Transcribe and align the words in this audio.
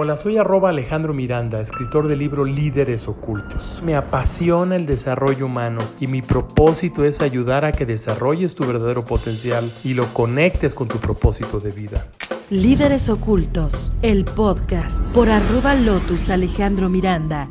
Hola, 0.00 0.16
soy 0.16 0.36
arroba 0.38 0.68
Alejandro 0.68 1.12
Miranda, 1.12 1.60
escritor 1.60 2.06
del 2.06 2.20
libro 2.20 2.44
Líderes 2.44 3.08
Ocultos. 3.08 3.82
Me 3.84 3.96
apasiona 3.96 4.76
el 4.76 4.86
desarrollo 4.86 5.46
humano 5.46 5.80
y 5.98 6.06
mi 6.06 6.22
propósito 6.22 7.02
es 7.02 7.20
ayudar 7.20 7.64
a 7.64 7.72
que 7.72 7.84
desarrolles 7.84 8.54
tu 8.54 8.64
verdadero 8.64 9.04
potencial 9.04 9.68
y 9.82 9.94
lo 9.94 10.04
conectes 10.14 10.72
con 10.76 10.86
tu 10.86 10.98
propósito 10.98 11.58
de 11.58 11.72
vida. 11.72 12.00
Líderes 12.48 13.08
Ocultos, 13.08 13.92
el 14.00 14.24
podcast 14.24 15.02
por 15.06 15.28
arroba 15.28 15.74
Lotus 15.74 16.30
Alejandro 16.30 16.88
Miranda. 16.88 17.48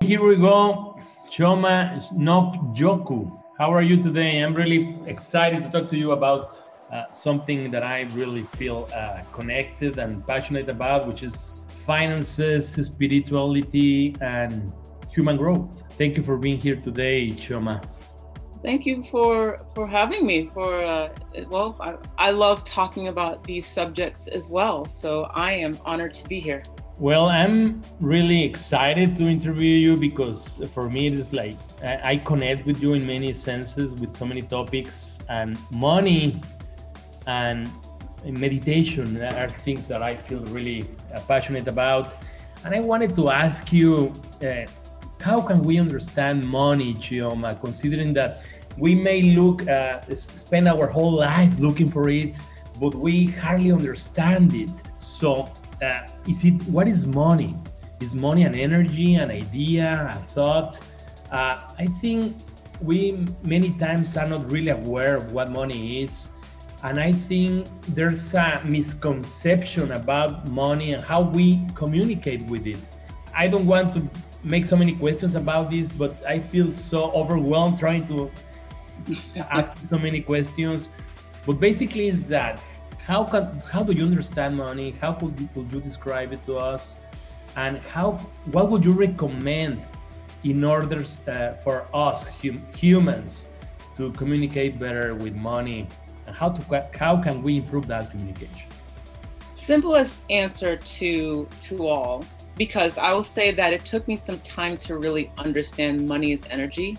Here 0.00 0.20
we 0.20 0.34
go, 0.34 0.96
Choma 1.30 2.02
Nok 2.10 2.76
Joku. 2.76 3.30
How 3.56 3.72
are 3.72 3.86
you 3.86 4.02
today? 4.02 4.42
I'm 4.42 4.56
really 4.56 4.96
excited 5.06 5.62
to 5.62 5.70
talk 5.70 5.88
to 5.90 5.96
you 5.96 6.10
about 6.10 6.71
uh, 6.92 7.10
something 7.10 7.70
that 7.70 7.82
I 7.82 8.02
really 8.12 8.42
feel 8.56 8.88
uh, 8.94 9.22
connected 9.32 9.98
and 9.98 10.26
passionate 10.26 10.68
about, 10.68 11.08
which 11.08 11.22
is 11.22 11.64
finances, 11.86 12.72
spirituality, 12.72 14.14
and 14.20 14.72
human 15.10 15.36
growth. 15.36 15.84
Thank 15.92 16.16
you 16.18 16.22
for 16.22 16.36
being 16.36 16.58
here 16.58 16.76
today, 16.76 17.30
Chioma. 17.30 17.82
Thank 18.62 18.86
you 18.86 19.02
for 19.10 19.60
for 19.74 19.88
having 19.88 20.24
me. 20.24 20.50
For 20.54 20.80
uh, 20.80 21.08
well, 21.48 21.76
I, 21.80 21.96
I 22.28 22.30
love 22.30 22.64
talking 22.64 23.08
about 23.08 23.42
these 23.42 23.66
subjects 23.66 24.28
as 24.28 24.48
well, 24.48 24.84
so 24.84 25.24
I 25.34 25.52
am 25.52 25.76
honored 25.84 26.14
to 26.14 26.28
be 26.28 26.38
here. 26.38 26.62
Well, 26.98 27.28
I'm 27.28 27.82
really 28.00 28.44
excited 28.44 29.16
to 29.16 29.24
interview 29.24 29.74
you 29.76 29.96
because 29.96 30.60
for 30.72 30.88
me 30.88 31.08
it 31.08 31.14
is 31.14 31.32
like 31.32 31.56
I 31.82 32.18
connect 32.18 32.66
with 32.66 32.80
you 32.80 32.92
in 32.92 33.04
many 33.04 33.32
senses 33.32 33.94
with 33.94 34.14
so 34.14 34.26
many 34.26 34.42
topics, 34.42 35.18
and 35.28 35.58
money 35.72 36.40
and 37.26 37.70
meditation 38.24 39.20
are 39.22 39.50
things 39.50 39.88
that 39.88 40.02
I 40.02 40.16
feel 40.16 40.40
really 40.46 40.88
uh, 41.14 41.20
passionate 41.20 41.68
about. 41.68 42.14
And 42.64 42.74
I 42.74 42.80
wanted 42.80 43.16
to 43.16 43.30
ask 43.30 43.72
you, 43.72 44.12
uh, 44.42 44.66
how 45.20 45.40
can 45.40 45.62
we 45.62 45.78
understand 45.78 46.44
money, 46.44 46.94
Chioma, 46.94 47.60
considering 47.60 48.12
that 48.14 48.42
we 48.78 48.94
may 48.94 49.22
look, 49.22 49.68
uh, 49.68 50.00
spend 50.16 50.68
our 50.68 50.86
whole 50.86 51.12
lives 51.12 51.58
looking 51.58 51.90
for 51.90 52.08
it, 52.08 52.36
but 52.80 52.94
we 52.94 53.26
hardly 53.26 53.72
understand 53.72 54.54
it. 54.54 54.70
So, 54.98 55.52
uh, 55.82 56.08
is 56.28 56.44
it 56.44 56.54
what 56.62 56.88
is 56.88 57.06
money? 57.06 57.56
Is 58.00 58.14
money 58.14 58.44
an 58.44 58.54
energy, 58.54 59.14
an 59.16 59.30
idea, 59.30 60.08
a 60.10 60.32
thought? 60.32 60.80
Uh, 61.30 61.58
I 61.78 61.86
think 62.00 62.36
we 62.80 63.26
many 63.44 63.72
times 63.78 64.16
are 64.16 64.26
not 64.26 64.50
really 64.50 64.70
aware 64.70 65.16
of 65.16 65.32
what 65.32 65.50
money 65.50 66.02
is 66.02 66.28
and 66.82 66.98
I 66.98 67.12
think 67.12 67.68
there's 67.88 68.34
a 68.34 68.60
misconception 68.64 69.92
about 69.92 70.48
money 70.48 70.94
and 70.94 71.02
how 71.02 71.22
we 71.22 71.64
communicate 71.74 72.42
with 72.46 72.66
it. 72.66 72.78
I 73.34 73.46
don't 73.46 73.66
want 73.66 73.94
to 73.94 74.08
make 74.42 74.64
so 74.64 74.76
many 74.76 74.94
questions 74.96 75.36
about 75.36 75.70
this, 75.70 75.92
but 75.92 76.16
I 76.26 76.40
feel 76.40 76.72
so 76.72 77.12
overwhelmed 77.12 77.78
trying 77.78 78.06
to 78.08 78.30
ask 79.36 79.78
so 79.78 79.96
many 79.96 80.20
questions. 80.20 80.88
But 81.46 81.60
basically, 81.60 82.08
is 82.08 82.26
that 82.28 82.60
how 82.98 83.24
can 83.24 83.60
how 83.70 83.82
do 83.84 83.92
you 83.92 84.04
understand 84.04 84.56
money? 84.56 84.90
How 85.00 85.12
could 85.12 85.38
you, 85.38 85.48
could 85.54 85.72
you 85.72 85.80
describe 85.80 86.32
it 86.32 86.42
to 86.44 86.56
us? 86.56 86.96
And 87.56 87.78
how 87.78 88.12
what 88.50 88.70
would 88.70 88.84
you 88.84 88.92
recommend 88.92 89.80
in 90.42 90.64
order 90.64 91.04
uh, 91.28 91.52
for 91.64 91.86
us 91.94 92.28
hum, 92.28 92.60
humans 92.74 93.46
to 93.96 94.10
communicate 94.12 94.80
better 94.80 95.14
with 95.14 95.36
money 95.36 95.86
how 96.32 96.48
to 96.48 96.88
how 96.94 97.16
can 97.22 97.42
we 97.42 97.58
improve 97.58 97.86
that 97.86 98.10
communication? 98.10 98.68
Simplest 99.54 100.22
answer 100.30 100.76
to 100.76 101.48
to 101.60 101.86
all 101.86 102.24
because 102.56 102.98
i 102.98 103.12
will 103.12 103.24
say 103.24 103.50
that 103.50 103.72
it 103.72 103.84
took 103.84 104.06
me 104.06 104.16
some 104.16 104.38
time 104.40 104.76
to 104.76 104.96
really 104.96 105.30
understand 105.38 106.06
money 106.06 106.32
is 106.32 106.44
energy. 106.50 106.98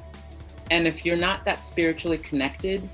And 0.72 0.88
if 0.88 1.06
you're 1.06 1.18
not 1.18 1.46
that 1.46 1.64
spiritually 1.64 2.18
connected 2.20 2.90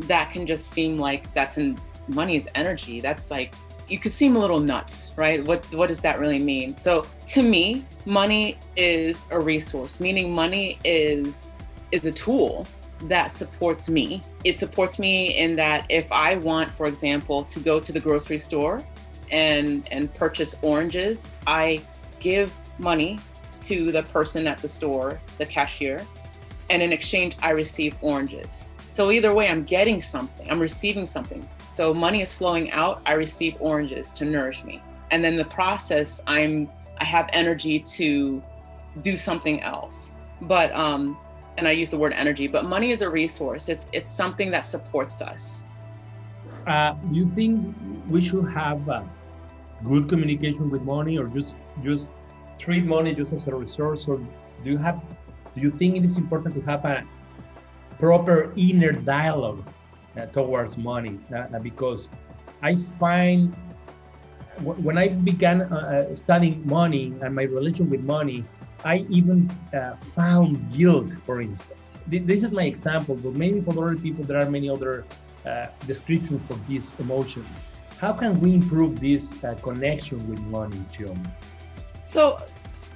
that 0.00 0.30
can 0.30 0.46
just 0.46 0.70
seem 0.70 0.98
like 0.98 1.32
that's 1.34 1.58
in 1.58 1.78
money 2.08 2.36
is 2.36 2.48
energy. 2.54 3.00
That's 3.00 3.30
like 3.30 3.54
you 3.88 3.98
could 3.98 4.12
seem 4.12 4.36
a 4.36 4.38
little 4.38 4.60
nuts 4.60 5.12
right? 5.16 5.44
What 5.44 5.64
what 5.74 5.88
does 5.88 6.00
that 6.00 6.18
really 6.18 6.38
mean? 6.38 6.74
So 6.74 7.06
to 7.28 7.42
me 7.42 7.84
money 8.04 8.58
is 8.76 9.24
a 9.30 9.40
resource 9.40 10.00
meaning 10.00 10.32
money 10.32 10.78
is 10.84 11.54
is 11.92 12.04
a 12.04 12.12
tool 12.12 12.66
that 13.02 13.32
supports 13.32 13.88
me. 13.88 14.22
It 14.44 14.58
supports 14.58 14.98
me 14.98 15.36
in 15.38 15.56
that 15.56 15.86
if 15.88 16.10
I 16.12 16.36
want, 16.36 16.70
for 16.70 16.86
example, 16.86 17.44
to 17.44 17.60
go 17.60 17.80
to 17.80 17.92
the 17.92 18.00
grocery 18.00 18.38
store 18.38 18.84
and 19.30 19.86
and 19.90 20.12
purchase 20.14 20.54
oranges, 20.62 21.26
I 21.46 21.82
give 22.18 22.54
money 22.78 23.18
to 23.64 23.92
the 23.92 24.02
person 24.04 24.46
at 24.46 24.58
the 24.58 24.68
store, 24.68 25.20
the 25.38 25.46
cashier, 25.46 26.06
and 26.68 26.82
in 26.82 26.92
exchange 26.92 27.36
I 27.42 27.50
receive 27.50 27.96
oranges. 28.00 28.70
So 28.92 29.10
either 29.10 29.34
way 29.34 29.48
I'm 29.48 29.64
getting 29.64 30.02
something, 30.02 30.50
I'm 30.50 30.60
receiving 30.60 31.06
something. 31.06 31.48
So 31.68 31.94
money 31.94 32.20
is 32.20 32.34
flowing 32.34 32.70
out, 32.72 33.00
I 33.06 33.14
receive 33.14 33.56
oranges 33.60 34.10
to 34.12 34.24
nourish 34.24 34.64
me. 34.64 34.82
And 35.10 35.24
then 35.24 35.36
the 35.36 35.44
process 35.44 36.20
I'm 36.26 36.68
I 36.98 37.04
have 37.04 37.30
energy 37.32 37.80
to 37.80 38.42
do 39.00 39.16
something 39.16 39.62
else. 39.62 40.12
But 40.42 40.72
um 40.74 41.16
and 41.60 41.68
I 41.68 41.72
use 41.72 41.90
the 41.90 41.98
word 41.98 42.14
energy, 42.14 42.48
but 42.48 42.64
money 42.64 42.90
is 42.90 43.02
a 43.02 43.10
resource. 43.10 43.68
It's 43.68 43.84
it's 43.92 44.10
something 44.10 44.50
that 44.50 44.64
supports 44.64 45.20
us. 45.20 45.64
Uh, 46.66 46.92
do 47.08 47.14
you 47.14 47.28
think 47.36 47.76
we 48.08 48.20
should 48.20 48.48
have 48.48 48.88
uh, 48.88 49.02
good 49.84 50.08
communication 50.08 50.70
with 50.70 50.82
money, 50.82 51.18
or 51.18 51.28
just 51.28 51.56
just 51.84 52.10
treat 52.58 52.84
money 52.84 53.14
just 53.14 53.32
as 53.34 53.46
a 53.46 53.54
resource, 53.54 54.08
or 54.08 54.16
do 54.64 54.70
you 54.72 54.78
have 54.78 55.04
do 55.54 55.60
you 55.60 55.70
think 55.70 56.00
it 56.00 56.04
is 56.04 56.16
important 56.16 56.54
to 56.56 56.62
have 56.62 56.84
a 56.84 57.04
proper 58.00 58.52
inner 58.56 58.92
dialogue 58.92 59.60
uh, 60.16 60.24
towards 60.32 60.78
money? 60.78 61.20
Uh, 61.28 61.58
because 61.58 62.08
I 62.62 62.76
find 62.96 63.54
when 64.64 64.96
I 64.96 65.08
began 65.08 65.62
uh, 65.62 66.08
uh, 66.08 66.14
studying 66.14 66.66
money 66.66 67.12
and 67.20 67.34
my 67.34 67.44
relation 67.44 67.90
with 67.90 68.00
money, 68.00 68.44
I 68.84 69.06
even 69.08 69.50
uh, 69.74 69.96
found 69.96 70.72
guilt, 70.72 71.12
for 71.26 71.40
instance. 71.40 71.78
This 72.06 72.42
is 72.42 72.50
my 72.50 72.64
example, 72.64 73.14
but 73.14 73.34
maybe 73.34 73.60
for 73.60 73.70
other 73.72 73.96
people, 73.96 74.24
there 74.24 74.40
are 74.40 74.50
many 74.50 74.68
other 74.68 75.04
uh, 75.46 75.66
descriptions 75.86 76.40
for 76.48 76.58
these 76.68 76.94
emotions. 76.98 77.46
How 77.98 78.12
can 78.12 78.40
we 78.40 78.54
improve 78.54 78.98
this 78.98 79.32
uh, 79.44 79.54
connection 79.62 80.18
with 80.28 80.40
money, 80.46 80.82
Chioma? 80.92 81.30
So, 82.06 82.40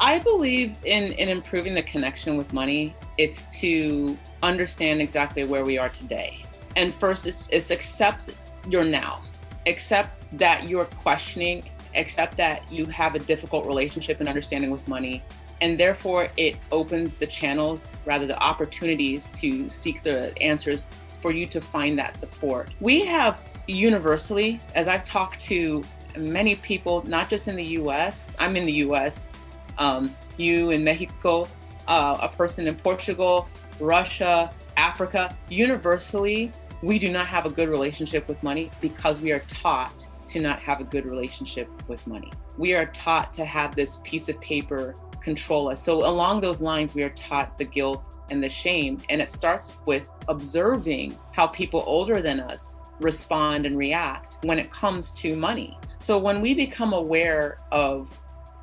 I 0.01 0.19
believe 0.19 0.77
in, 0.85 1.13
in 1.13 1.29
improving 1.29 1.75
the 1.75 1.83
connection 1.83 2.37
with 2.37 2.53
money. 2.53 2.97
It's 3.19 3.47
to 3.61 4.19
understand 4.43 5.01
exactly 5.01 5.45
where 5.45 5.65
we 5.65 5.79
are 5.79 5.91
today. 5.91 6.45
And 6.75 6.93
first, 6.95 7.27
it's, 7.27 7.47
it's 7.53 7.71
accept 7.71 8.31
your 8.69 8.85
now, 8.85 9.23
accept 9.67 10.27
that 10.39 10.69
you're 10.69 10.87
questioning, 10.87 11.71
accept 11.95 12.37
that 12.39 12.71
you 12.73 12.87
have 12.87 13.15
a 13.15 13.21
difficult 13.21 13.67
relationship 13.67 14.19
and 14.19 14.29
understanding 14.29 14.71
with 14.71 14.89
money, 14.89 15.23
and 15.61 15.79
therefore 15.79 16.29
it 16.37 16.57
opens 16.73 17.15
the 17.15 17.27
channels 17.27 17.97
rather 18.05 18.27
the 18.27 18.39
opportunities 18.43 19.29
to 19.29 19.69
seek 19.69 20.03
the 20.03 20.37
answers 20.43 20.89
for 21.21 21.33
you 21.33 21.47
to 21.47 21.61
find 21.61 21.99
that 21.99 22.15
support 22.15 22.69
we 22.81 23.05
have 23.05 23.43
universally 23.67 24.61
as 24.75 24.89
i've 24.89 25.05
talked 25.05 25.41
to 25.41 25.83
many 26.19 26.55
people 26.57 27.03
not 27.07 27.29
just 27.29 27.49
in 27.49 27.57
the 27.57 27.65
us 27.65 28.37
i'm 28.39 28.57
in 28.57 28.65
the 28.67 28.73
us 28.73 29.33
um, 29.79 30.15
you 30.37 30.71
in 30.71 30.85
mexico 30.85 31.49
uh, 31.89 32.19
a 32.21 32.29
person 32.29 32.67
in 32.67 32.75
portugal 32.75 33.49
russia 33.81 34.53
africa 34.77 35.37
universally 35.49 36.53
we 36.83 36.99
do 36.99 37.11
not 37.11 37.27
have 37.27 37.47
a 37.47 37.51
good 37.51 37.69
relationship 37.71 38.29
with 38.29 38.43
money 38.43 38.71
because 38.83 39.23
we 39.23 39.33
are 39.33 39.39
taught 39.41 40.07
to 40.27 40.41
not 40.41 40.61
have 40.61 40.81
a 40.81 40.85
good 40.85 41.07
relationship 41.07 41.69
with 41.89 42.07
money. 42.07 42.31
We 42.59 42.75
are 42.75 42.87
taught 42.87 43.33
to 43.35 43.45
have 43.45 43.75
this 43.75 44.01
piece 44.05 44.29
of 44.29 44.41
paper 44.41 44.95
control 45.25 45.71
us. 45.71 45.83
So, 45.83 46.07
along 46.07 46.43
those 46.43 46.61
lines, 46.61 46.95
we 46.95 47.03
are 47.03 47.11
taught 47.11 47.59
the 47.59 47.65
guilt 47.65 48.09
and 48.31 48.43
the 48.43 48.49
shame. 48.49 48.99
And 49.09 49.21
it 49.21 49.31
starts 49.31 49.79
with 49.87 50.09
observing 50.29 51.19
how 51.33 51.49
people 51.49 51.83
older 51.87 52.23
than 52.23 52.39
us 52.39 52.83
respond 53.01 53.67
and 53.67 53.77
react 53.77 54.39
when 54.43 54.59
it 54.59 54.71
comes 54.71 55.11
to 55.13 55.35
money. 55.37 55.77
So, 55.99 56.19
when 56.19 56.41
we 56.41 56.55
become 56.55 56.93
aware 56.93 57.59
of 57.73 58.21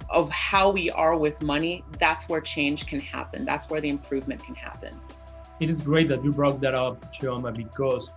of 0.09 0.29
how 0.29 0.69
we 0.69 0.89
are 0.91 1.17
with 1.17 1.41
money, 1.41 1.85
that's 1.97 2.27
where 2.27 2.41
change 2.41 2.85
can 2.85 2.99
happen. 2.99 3.45
That's 3.45 3.69
where 3.69 3.79
the 3.79 3.87
improvement 3.87 4.43
can 4.43 4.55
happen. 4.55 4.93
It 5.61 5.69
is 5.69 5.79
great 5.79 6.09
that 6.09 6.21
you 6.23 6.31
brought 6.33 6.59
that 6.61 6.73
up, 6.73 7.13
Chioma, 7.13 7.55
because 7.55 8.11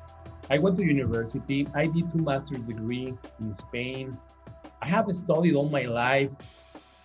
I 0.50 0.58
went 0.58 0.76
to 0.76 0.82
university. 0.82 1.68
I 1.72 1.86
did 1.86 2.10
two 2.10 2.18
master's 2.18 2.62
degree 2.62 3.14
in 3.40 3.54
Spain. 3.54 4.18
I 4.82 4.86
have 4.86 5.06
studied 5.14 5.54
all 5.54 5.68
my 5.68 5.82
life 5.82 6.32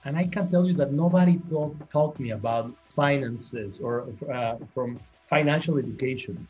and 0.06 0.18
I 0.18 0.26
can 0.26 0.50
tell 0.50 0.66
you 0.66 0.74
that 0.76 0.94
nobody 0.94 1.40
taught, 1.50 1.76
taught 1.92 2.20
me 2.20 2.32
about 2.32 2.74
finances 2.90 3.80
or 3.80 4.08
uh, 4.34 4.56
from 4.74 5.00
financial 5.28 5.78
education. 5.78 6.48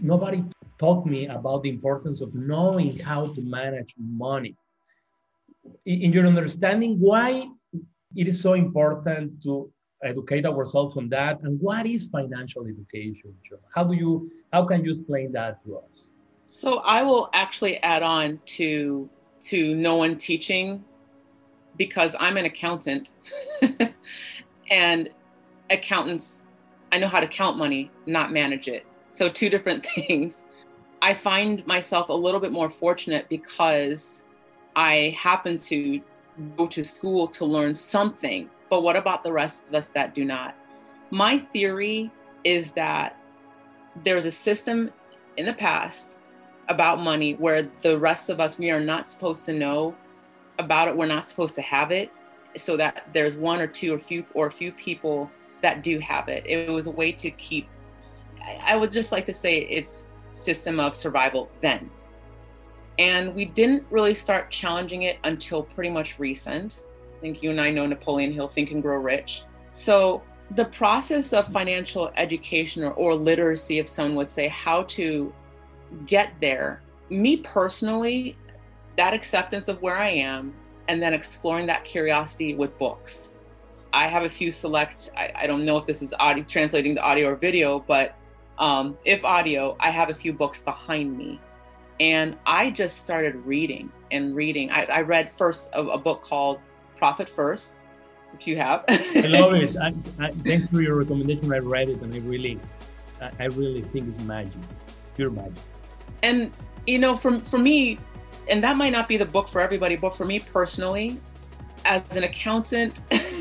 Nobody 0.00 0.44
taught 0.78 1.06
me 1.06 1.26
about 1.26 1.62
the 1.62 1.70
importance 1.70 2.20
of 2.20 2.34
knowing 2.34 2.98
how 2.98 3.26
to 3.26 3.40
manage 3.40 3.94
money. 3.98 4.56
In 5.86 6.12
your 6.12 6.26
understanding, 6.26 6.98
why 6.98 7.48
it 8.16 8.28
is 8.28 8.40
so 8.40 8.54
important 8.54 9.42
to 9.44 9.70
educate 10.02 10.44
ourselves 10.44 10.96
on 10.96 11.08
that, 11.08 11.40
and 11.42 11.58
what 11.60 11.86
is 11.86 12.08
financial 12.08 12.66
education? 12.66 13.34
How 13.74 13.84
do 13.84 13.94
you 13.94 14.30
how 14.52 14.64
can 14.64 14.84
you 14.84 14.90
explain 14.90 15.32
that 15.32 15.64
to 15.64 15.78
us? 15.78 16.08
So 16.48 16.78
I 16.78 17.02
will 17.02 17.30
actually 17.32 17.78
add 17.78 18.02
on 18.02 18.40
to 18.56 19.08
to 19.40 19.74
no 19.74 19.96
one 19.96 20.16
teaching 20.16 20.84
because 21.76 22.14
I'm 22.18 22.36
an 22.36 22.44
accountant 22.44 23.10
and 24.70 25.08
accountants 25.70 26.44
I 26.94 26.98
know 26.98 27.08
how 27.08 27.18
to 27.18 27.26
count 27.26 27.56
money, 27.56 27.90
not 28.06 28.30
manage 28.30 28.68
it. 28.68 28.86
So 29.10 29.28
two 29.28 29.50
different 29.50 29.84
things. 29.94 30.44
I 31.02 31.12
find 31.12 31.66
myself 31.66 32.08
a 32.08 32.12
little 32.12 32.38
bit 32.38 32.52
more 32.52 32.70
fortunate 32.70 33.28
because 33.28 34.26
I 34.76 35.12
happen 35.18 35.58
to 35.58 36.00
go 36.56 36.68
to 36.68 36.84
school 36.84 37.26
to 37.28 37.44
learn 37.44 37.74
something. 37.74 38.48
But 38.70 38.82
what 38.82 38.94
about 38.94 39.24
the 39.24 39.32
rest 39.32 39.68
of 39.68 39.74
us 39.74 39.88
that 39.88 40.14
do 40.14 40.24
not? 40.24 40.54
My 41.10 41.38
theory 41.38 42.12
is 42.44 42.70
that 42.72 43.20
there's 44.04 44.24
a 44.24 44.30
system 44.30 44.92
in 45.36 45.46
the 45.46 45.54
past 45.54 46.20
about 46.68 47.00
money 47.00 47.34
where 47.34 47.68
the 47.82 47.98
rest 47.98 48.30
of 48.30 48.38
us 48.38 48.56
we 48.56 48.70
are 48.70 48.80
not 48.80 49.08
supposed 49.08 49.44
to 49.46 49.52
know 49.52 49.96
about 50.58 50.88
it 50.88 50.96
we're 50.96 51.06
not 51.06 51.26
supposed 51.26 51.54
to 51.54 51.62
have 51.62 51.90
it 51.90 52.10
so 52.56 52.76
that 52.76 53.08
there's 53.12 53.36
one 53.36 53.60
or 53.60 53.66
two 53.66 53.94
or 53.94 53.98
few 53.98 54.24
or 54.34 54.46
a 54.46 54.52
few 54.52 54.70
people 54.72 55.30
that 55.60 55.82
do 55.82 55.98
have 55.98 56.28
it. 56.28 56.46
It 56.46 56.70
was 56.70 56.86
a 56.86 56.90
way 56.90 57.10
to 57.12 57.30
keep 57.32 57.68
i 58.62 58.76
would 58.76 58.92
just 58.92 59.10
like 59.10 59.24
to 59.24 59.32
say 59.32 59.60
it's 59.70 60.06
system 60.32 60.80
of 60.80 60.96
survival 60.96 61.48
then. 61.60 61.90
And 62.98 63.34
we 63.34 63.44
didn't 63.44 63.86
really 63.90 64.14
start 64.14 64.50
challenging 64.50 65.02
it 65.02 65.18
until 65.24 65.62
pretty 65.62 65.90
much 65.90 66.18
recent. 66.18 66.84
I 67.16 67.20
think 67.20 67.42
you 67.42 67.50
and 67.50 67.60
i 67.60 67.70
know 67.70 67.86
napoleon 67.86 68.32
hill 68.32 68.48
think 68.48 68.70
and 68.72 68.82
grow 68.82 68.98
rich. 68.98 69.44
So 69.72 70.22
the 70.50 70.66
process 70.66 71.32
of 71.32 71.48
financial 71.48 72.12
education 72.16 72.82
or, 72.84 72.92
or 72.92 73.14
literacy 73.14 73.78
if 73.78 73.88
someone 73.88 74.16
would 74.16 74.28
say 74.28 74.48
how 74.48 74.82
to 74.84 75.32
get 76.06 76.32
there, 76.40 76.82
me 77.08 77.38
personally, 77.38 78.36
that 78.96 79.14
acceptance 79.14 79.68
of 79.68 79.80
where 79.82 79.96
I 79.96 80.10
am 80.10 80.54
and 80.88 81.02
then 81.02 81.14
exploring 81.14 81.66
that 81.66 81.84
curiosity 81.84 82.54
with 82.54 82.76
books. 82.78 83.30
I 83.92 84.08
have 84.08 84.24
a 84.24 84.28
few 84.28 84.50
select, 84.50 85.10
I, 85.16 85.32
I 85.34 85.46
don't 85.46 85.64
know 85.64 85.78
if 85.78 85.86
this 85.86 86.02
is 86.02 86.12
audio 86.18 86.44
translating 86.44 86.94
the 86.94 87.02
audio 87.02 87.30
or 87.30 87.36
video, 87.36 87.78
but 87.80 88.16
um, 88.58 88.98
if 89.04 89.24
audio, 89.24 89.76
I 89.80 89.90
have 89.90 90.10
a 90.10 90.14
few 90.14 90.32
books 90.32 90.62
behind 90.62 91.16
me. 91.16 91.40
And 92.00 92.36
I 92.44 92.70
just 92.70 92.98
started 92.98 93.36
reading 93.36 93.90
and 94.10 94.34
reading. 94.34 94.70
I, 94.70 94.84
I 94.84 95.00
read 95.02 95.32
first 95.32 95.70
a, 95.74 95.80
a, 95.80 95.98
book 95.98 96.22
called 96.22 96.58
Profit 96.96 97.28
First, 97.28 97.86
which 98.32 98.48
you 98.48 98.56
have. 98.56 98.84
I 98.88 99.20
love 99.26 99.54
it. 99.54 99.76
I, 99.80 99.94
I, 100.18 100.30
thanks 100.32 100.66
for 100.66 100.82
your 100.82 100.96
recommendation. 100.96 101.52
I 101.52 101.58
read 101.58 101.88
it 101.88 102.00
and 102.00 102.12
I 102.12 102.18
really, 102.18 102.58
I 103.38 103.44
really 103.44 103.82
think 103.82 104.08
it's 104.08 104.18
magic, 104.18 104.60
pure 105.16 105.30
magic 105.30 105.54
and 106.24 106.50
you 106.86 106.98
know 106.98 107.16
for, 107.16 107.38
for 107.40 107.58
me 107.58 107.98
and 108.48 108.62
that 108.62 108.76
might 108.76 108.92
not 108.92 109.08
be 109.08 109.16
the 109.16 109.24
book 109.24 109.48
for 109.48 109.60
everybody 109.60 109.96
but 109.96 110.14
for 110.14 110.24
me 110.24 110.38
personally 110.40 111.20
as 111.84 112.02
an 112.16 112.24
accountant 112.24 113.00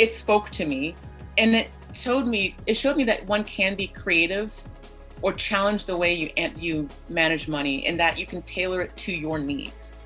it 0.00 0.14
spoke 0.14 0.50
to 0.50 0.64
me. 0.64 0.94
And 1.38 1.54
it 1.54 1.68
showed 1.92 2.26
me 2.26 2.56
it 2.66 2.74
showed 2.74 2.96
me 2.96 3.04
that 3.04 3.24
one 3.26 3.44
can 3.44 3.74
be 3.74 3.86
creative 3.86 4.52
or 5.22 5.32
challenge 5.32 5.84
the 5.86 5.96
way 5.96 6.14
you 6.14 6.30
you 6.58 6.88
manage 7.08 7.48
money 7.48 7.86
and 7.86 8.00
that 8.00 8.18
you 8.18 8.26
can 8.26 8.42
tailor 8.42 8.80
it 8.82 8.96
to 8.96 9.12
your 9.12 9.38
needs. 9.38 9.96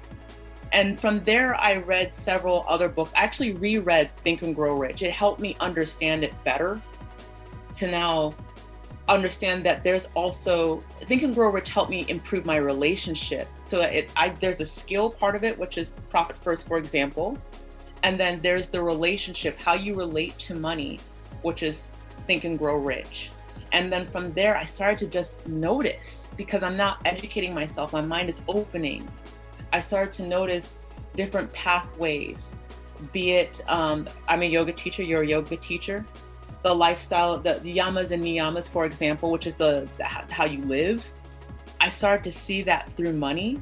And 0.72 0.98
from 0.98 1.22
there 1.22 1.54
i 1.54 1.76
read 1.76 2.12
several 2.12 2.64
other 2.68 2.88
books. 2.88 3.12
I 3.16 3.22
actually 3.22 3.52
reread 3.52 4.10
think 4.18 4.42
and 4.42 4.54
grow 4.54 4.74
rich. 4.76 5.02
It 5.02 5.12
helped 5.12 5.40
me 5.40 5.56
understand 5.60 6.24
it 6.24 6.34
better 6.44 6.80
to 7.76 7.90
now 7.90 8.34
understand 9.08 9.62
that 9.64 9.84
there's 9.84 10.08
also 10.14 10.78
think 11.06 11.22
and 11.22 11.34
grow 11.34 11.50
rich 11.50 11.68
helped 11.68 11.90
me 11.90 12.06
improve 12.08 12.46
my 12.46 12.56
relationship. 12.56 13.48
So 13.62 13.82
it 13.82 14.10
I 14.16 14.30
there's 14.40 14.60
a 14.60 14.66
skill 14.66 15.10
part 15.10 15.36
of 15.36 15.44
it 15.44 15.58
which 15.58 15.76
is 15.76 16.00
profit 16.08 16.36
first 16.36 16.66
for 16.66 16.78
example. 16.78 17.38
And 18.02 18.18
then 18.18 18.40
there's 18.40 18.68
the 18.68 18.82
relationship 18.82 19.58
how 19.58 19.74
you 19.74 19.94
relate 19.94 20.38
to 20.38 20.54
money 20.54 21.00
which 21.42 21.62
is 21.62 21.90
think 22.26 22.44
and 22.44 22.58
grow 22.58 22.76
rich. 22.76 23.30
And 23.72 23.92
then 23.92 24.06
from 24.06 24.32
there 24.32 24.56
i 24.56 24.64
started 24.64 24.98
to 25.00 25.06
just 25.06 25.46
notice 25.46 26.30
because 26.36 26.62
i'm 26.62 26.76
not 26.76 27.02
educating 27.04 27.54
myself 27.54 27.92
my 27.92 28.00
mind 28.00 28.30
is 28.30 28.40
opening. 28.48 29.06
I 29.72 29.80
started 29.80 30.12
to 30.12 30.28
notice 30.28 30.78
different 31.14 31.52
pathways 31.52 32.56
be 33.12 33.32
it 33.32 33.62
um, 33.68 34.08
i'm 34.28 34.42
a 34.42 34.46
yoga 34.46 34.72
teacher 34.72 35.02
you're 35.02 35.22
a 35.22 35.26
yoga 35.26 35.56
teacher 35.56 36.04
the 36.64 36.74
lifestyle, 36.74 37.38
the, 37.38 37.60
the 37.62 37.76
yamas 37.76 38.10
and 38.10 38.24
niyamas, 38.24 38.66
for 38.66 38.86
example, 38.86 39.30
which 39.30 39.46
is 39.46 39.54
the, 39.54 39.86
the 39.98 40.04
how 40.04 40.46
you 40.46 40.62
live. 40.64 41.06
I 41.78 41.90
started 41.90 42.24
to 42.24 42.32
see 42.32 42.62
that 42.62 42.88
through 42.92 43.12
money. 43.12 43.60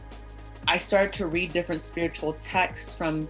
I 0.68 0.78
started 0.78 1.12
to 1.14 1.26
read 1.26 1.52
different 1.52 1.82
spiritual 1.82 2.34
texts 2.34 2.94
from 2.94 3.28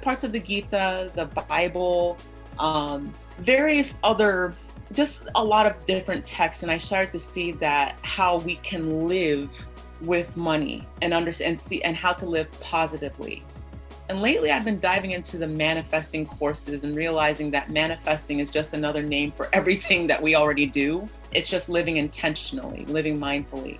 parts 0.00 0.24
of 0.24 0.32
the 0.32 0.40
Gita, 0.40 1.10
the 1.14 1.26
Bible, 1.26 2.16
um, 2.58 3.12
various 3.40 3.98
other, 4.02 4.54
just 4.94 5.24
a 5.34 5.44
lot 5.44 5.66
of 5.66 5.84
different 5.84 6.24
texts. 6.24 6.62
And 6.62 6.72
I 6.72 6.78
started 6.78 7.12
to 7.12 7.20
see 7.20 7.52
that 7.52 7.98
how 8.00 8.38
we 8.38 8.56
can 8.56 9.06
live 9.06 9.50
with 10.00 10.34
money 10.34 10.88
and 11.02 11.12
understand 11.12 11.50
and 11.50 11.60
see 11.60 11.82
and 11.82 11.94
how 11.94 12.14
to 12.14 12.26
live 12.26 12.50
positively. 12.60 13.44
And 14.08 14.22
lately, 14.22 14.50
I've 14.50 14.64
been 14.64 14.80
diving 14.80 15.10
into 15.10 15.36
the 15.36 15.46
manifesting 15.46 16.24
courses 16.24 16.84
and 16.84 16.96
realizing 16.96 17.50
that 17.50 17.70
manifesting 17.70 18.38
is 18.38 18.48
just 18.48 18.72
another 18.72 19.02
name 19.02 19.32
for 19.32 19.50
everything 19.52 20.06
that 20.06 20.22
we 20.22 20.34
already 20.34 20.64
do. 20.64 21.06
It's 21.32 21.48
just 21.48 21.68
living 21.68 21.98
intentionally, 21.98 22.86
living 22.86 23.20
mindfully. 23.20 23.78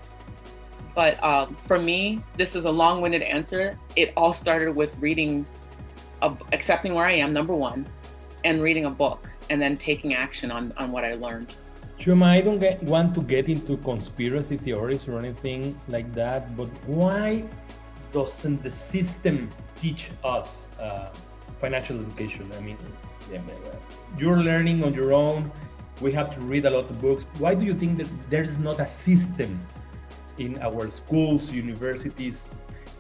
But 0.95 1.23
um, 1.25 1.55
for 1.67 1.79
me, 1.79 2.23
this 2.37 2.55
was 2.55 2.67
a 2.67 2.71
long 2.71 3.01
winded 3.01 3.23
answer. 3.23 3.79
It 3.97 4.13
all 4.19 4.35
started 4.35 4.77
with 4.77 4.99
reading, 4.99 5.47
accepting 6.53 6.93
where 6.93 7.07
I 7.07 7.13
am, 7.13 7.33
number 7.33 7.55
one, 7.55 7.87
and 8.45 8.63
reading 8.63 8.85
a 8.85 8.91
book 8.91 9.31
and 9.49 9.63
then 9.63 9.79
taking 9.79 10.15
action 10.15 10.51
on, 10.51 10.75
on 10.77 10.93
what 10.93 11.05
I 11.05 11.15
learned. 11.15 11.55
Chioma, 11.99 12.27
I 12.27 12.41
don't 12.43 12.59
get, 12.59 12.83
want 12.83 13.15
to 13.15 13.23
get 13.23 13.49
into 13.49 13.79
conspiracy 13.79 14.57
theories 14.57 15.09
or 15.09 15.19
anything 15.19 15.79
like 15.89 16.13
that, 16.15 16.55
but 16.57 16.69
why 16.87 17.45
doesn't 18.13 18.63
the 18.63 18.71
system 18.71 19.51
teach 19.81 20.11
us 20.25 20.69
uh, 20.81 21.09
financial 21.61 21.99
education. 22.01 22.51
I 22.57 22.61
mean, 22.61 22.79
you're 24.17 24.41
learning 24.41 24.85
on 24.85 24.95
your 24.95 25.13
own. 25.13 25.51
We 26.01 26.13
have 26.13 26.35
to 26.35 26.41
read 26.41 26.65
a 26.67 26.71
lot 26.71 26.89
of 26.91 27.01
books. 27.01 27.25
Why 27.39 27.55
do 27.55 27.65
you 27.65 27.75
think 27.75 27.99
that 27.99 28.09
there's 28.31 28.59
not 28.59 28.81
a 28.81 28.87
system 28.87 29.59
in 30.39 30.59
our 30.63 30.89
schools, 30.91 31.51
universities? 31.51 32.47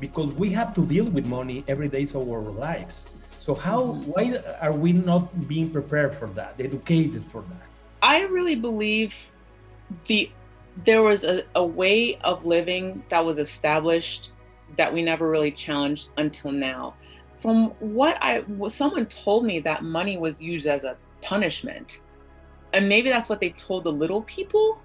Because 0.00 0.33
we 0.35 0.50
have 0.50 0.75
to 0.75 0.85
deal 0.85 1.05
with 1.05 1.26
money 1.26 1.64
every 1.69 1.88
day 1.88 2.05
of 2.05 2.29
our 2.29 2.43
lives. 2.43 3.07
So 3.38 3.55
how 3.55 3.81
why 4.12 4.43
are 4.61 4.73
we 4.73 4.93
not 4.93 5.49
being 5.49 5.71
prepared 5.71 6.14
for 6.14 6.29
that, 6.38 6.55
educated 6.59 7.25
for 7.25 7.43
that? 7.43 7.67
I 8.03 8.23
really 8.26 8.57
believe 8.57 9.14
the 10.07 10.31
there 10.85 11.03
was 11.03 11.25
a, 11.25 11.45
a 11.55 11.64
way 11.64 12.19
of 12.19 12.45
living 12.45 13.03
that 13.09 13.25
was 13.25 13.38
established 13.38 14.31
that 14.79 14.93
we 14.93 15.03
never 15.03 15.29
really 15.29 15.51
challenged 15.51 16.09
until 16.17 16.51
now. 16.51 16.95
From 17.41 17.71
what 17.81 18.17
I, 18.23 18.45
someone 18.69 19.07
told 19.07 19.45
me 19.45 19.61
that 19.61 19.85
money 19.85 20.17
was 20.17 20.43
used 20.43 20.67
as 20.67 20.85
a 20.85 20.97
punishment. 21.21 22.01
And 22.73 22.89
maybe 22.89 23.11
that's 23.11 23.29
what 23.29 23.41
they 23.41 23.51
told 23.51 23.85
the 23.85 23.93
little 23.93 24.23
people. 24.23 24.81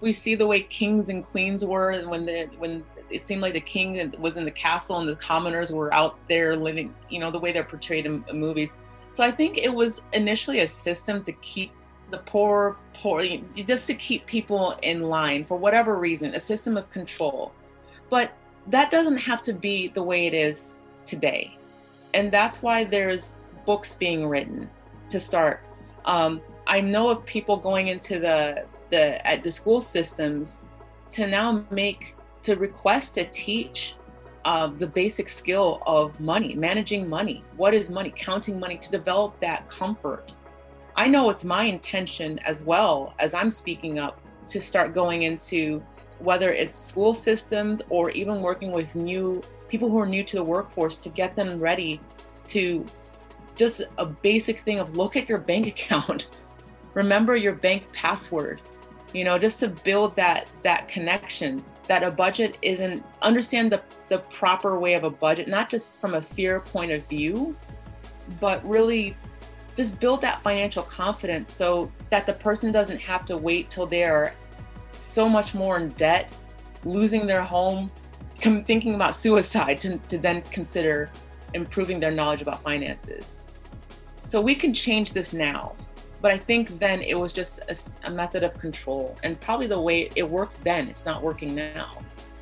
We 0.00 0.12
see 0.12 0.34
the 0.34 0.46
way 0.46 0.60
kings 0.60 1.08
and 1.08 1.24
queens 1.24 1.64
were 1.64 1.98
when 2.06 2.26
the 2.26 2.48
when 2.58 2.84
it 3.10 3.24
seemed 3.24 3.40
like 3.40 3.54
the 3.54 3.60
king 3.60 4.12
was 4.18 4.36
in 4.36 4.44
the 4.44 4.50
castle 4.50 4.98
and 4.98 5.08
the 5.08 5.16
commoners 5.16 5.72
were 5.72 5.92
out 5.94 6.18
there 6.28 6.56
living, 6.56 6.94
you 7.08 7.20
know, 7.20 7.30
the 7.30 7.38
way 7.38 7.52
they're 7.52 7.64
portrayed 7.64 8.04
in 8.04 8.24
movies. 8.34 8.76
So 9.12 9.24
I 9.24 9.30
think 9.30 9.58
it 9.58 9.72
was 9.72 10.02
initially 10.12 10.60
a 10.60 10.68
system 10.68 11.22
to 11.22 11.32
keep 11.32 11.70
the 12.10 12.18
poor, 12.18 12.76
poor, 12.94 13.24
just 13.54 13.86
to 13.86 13.94
keep 13.94 14.26
people 14.26 14.78
in 14.82 15.02
line 15.02 15.44
for 15.44 15.56
whatever 15.56 15.96
reason, 15.96 16.34
a 16.34 16.40
system 16.40 16.76
of 16.76 16.90
control. 16.90 17.52
But 18.10 18.32
that 18.68 18.90
doesn't 18.90 19.18
have 19.18 19.42
to 19.42 19.52
be 19.52 19.88
the 19.88 20.02
way 20.02 20.26
it 20.26 20.34
is 20.34 20.76
today. 21.04 21.56
And 22.14 22.32
that's 22.32 22.62
why 22.62 22.84
there's 22.84 23.36
books 23.64 23.94
being 23.94 24.26
written 24.26 24.70
to 25.10 25.20
start. 25.20 25.60
Um, 26.04 26.40
I 26.66 26.80
know 26.80 27.08
of 27.10 27.24
people 27.26 27.56
going 27.56 27.88
into 27.88 28.18
the 28.18 28.64
the 28.90 29.26
at 29.26 29.42
the 29.42 29.50
school 29.50 29.80
systems 29.80 30.62
to 31.10 31.26
now 31.26 31.64
make 31.70 32.16
to 32.42 32.54
request 32.56 33.14
to 33.14 33.24
teach 33.30 33.96
uh, 34.44 34.68
the 34.68 34.86
basic 34.86 35.28
skill 35.28 35.82
of 35.86 36.18
money, 36.20 36.54
managing 36.54 37.08
money. 37.08 37.42
What 37.56 37.74
is 37.74 37.90
money? 37.90 38.12
Counting 38.14 38.60
money 38.60 38.78
to 38.78 38.90
develop 38.90 39.38
that 39.40 39.68
comfort. 39.68 40.32
I 40.94 41.08
know 41.08 41.30
it's 41.30 41.44
my 41.44 41.64
intention 41.64 42.38
as 42.40 42.62
well 42.62 43.14
as 43.18 43.34
I'm 43.34 43.50
speaking 43.50 43.98
up 43.98 44.20
to 44.46 44.60
start 44.60 44.94
going 44.94 45.24
into 45.24 45.82
whether 46.18 46.52
it's 46.52 46.74
school 46.74 47.14
systems 47.14 47.82
or 47.90 48.10
even 48.10 48.40
working 48.40 48.72
with 48.72 48.94
new 48.94 49.42
people 49.68 49.88
who 49.88 49.98
are 49.98 50.06
new 50.06 50.24
to 50.24 50.36
the 50.36 50.42
workforce 50.44 50.96
to 50.98 51.08
get 51.10 51.36
them 51.36 51.58
ready 51.58 52.00
to 52.46 52.86
just 53.56 53.82
a 53.98 54.06
basic 54.06 54.60
thing 54.60 54.78
of 54.78 54.96
look 54.96 55.16
at 55.16 55.28
your 55.28 55.38
bank 55.38 55.66
account. 55.74 56.28
Remember 56.94 57.36
your 57.36 57.54
bank 57.54 57.92
password 57.92 58.60
you 59.16 59.24
know 59.24 59.38
just 59.38 59.58
to 59.60 59.68
build 59.68 60.14
that 60.16 60.48
that 60.62 60.88
connection 60.88 61.64
that 61.88 62.02
a 62.02 62.10
budget 62.10 62.58
isn't 62.62 63.04
understand 63.22 63.72
the, 63.72 63.80
the 64.08 64.18
proper 64.18 64.78
way 64.78 64.94
of 64.94 65.04
a 65.04 65.10
budget 65.10 65.48
not 65.48 65.70
just 65.70 66.00
from 66.00 66.14
a 66.14 66.22
fear 66.22 66.60
point 66.60 66.92
of 66.92 67.06
view 67.08 67.56
but 68.40 68.66
really 68.66 69.16
just 69.76 69.98
build 70.00 70.20
that 70.20 70.42
financial 70.42 70.82
confidence 70.82 71.52
so 71.52 71.90
that 72.10 72.26
the 72.26 72.32
person 72.32 72.72
doesn't 72.72 72.98
have 72.98 73.24
to 73.24 73.36
wait 73.36 73.70
till 73.70 73.86
they're 73.86 74.34
so 74.96 75.28
much 75.28 75.54
more 75.54 75.78
in 75.78 75.88
debt 75.90 76.32
losing 76.84 77.26
their 77.26 77.42
home 77.42 77.90
thinking 78.36 78.94
about 78.94 79.16
suicide 79.16 79.80
to, 79.80 79.98
to 80.08 80.18
then 80.18 80.42
consider 80.42 81.10
improving 81.54 81.98
their 81.98 82.10
knowledge 82.10 82.42
about 82.42 82.62
finances 82.62 83.42
so 84.26 84.40
we 84.40 84.54
can 84.54 84.74
change 84.74 85.12
this 85.12 85.32
now 85.32 85.74
but 86.20 86.30
I 86.30 86.38
think 86.38 86.78
then 86.78 87.02
it 87.02 87.18
was 87.18 87.32
just 87.32 87.60
a, 87.70 88.08
a, 88.08 88.10
method 88.10 88.42
of 88.42 88.58
control, 88.58 89.16
and 89.22 89.40
probably 89.40 89.66
the 89.66 89.80
way 89.80 90.10
it 90.16 90.28
worked 90.28 90.62
then, 90.64 90.88
it's 90.88 91.06
not 91.06 91.22
working 91.22 91.54
now. 91.54 91.98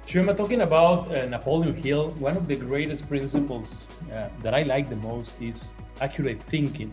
Chioma, 0.06 0.36
talking 0.36 0.62
about 0.62 1.14
uh, 1.14 1.26
Napoleon 1.26 1.74
Hill, 1.74 2.10
one 2.12 2.36
of 2.36 2.46
the 2.46 2.56
greatest 2.56 3.08
principles 3.08 3.88
uh, 4.12 4.28
that 4.40 4.54
I 4.54 4.62
like 4.62 4.88
the 4.88 4.96
most 4.96 5.40
is 5.40 5.74
accurate 6.00 6.42
thinking, 6.42 6.92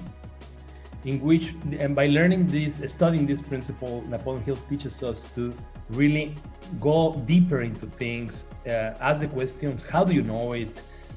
in 1.05 1.20
which, 1.22 1.53
and 1.79 1.96
by 1.96 2.08
learning 2.08 2.48
this, 2.48 2.81
studying 2.88 3.25
this 3.25 3.41
principle, 3.41 4.03
Napoleon 4.08 4.43
Hill 4.43 4.58
teaches 4.70 5.01
us 5.03 5.24
to 5.36 5.53
really 5.89 6.36
go 6.79 7.15
deeper 7.25 7.62
into 7.62 7.86
things, 7.86 8.46
uh, 8.67 8.93
ask 9.00 9.22
the 9.22 9.27
questions, 9.27 9.84
how 9.84 10.03
do 10.03 10.13
you 10.13 10.24
know 10.24 10.53
it? 10.53 10.70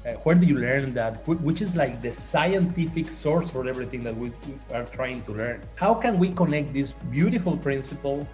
uh, 0.05 0.13
where 0.23 0.35
do 0.35 0.45
you 0.45 0.57
learn 0.59 0.93
that? 0.93 1.27
Which 1.27 1.61
is 1.61 1.75
like 1.75 2.01
the 2.01 2.11
scientific 2.11 3.09
source 3.09 3.49
for 3.49 3.67
everything 3.67 4.03
that 4.03 4.15
we 4.15 4.31
are 4.73 4.85
trying 4.85 5.23
to 5.23 5.31
learn. 5.31 5.61
How 5.75 5.93
can 5.93 6.19
we 6.19 6.29
connect 6.29 6.73
this 6.73 6.91
beautiful 7.09 7.57
principle 7.57 8.27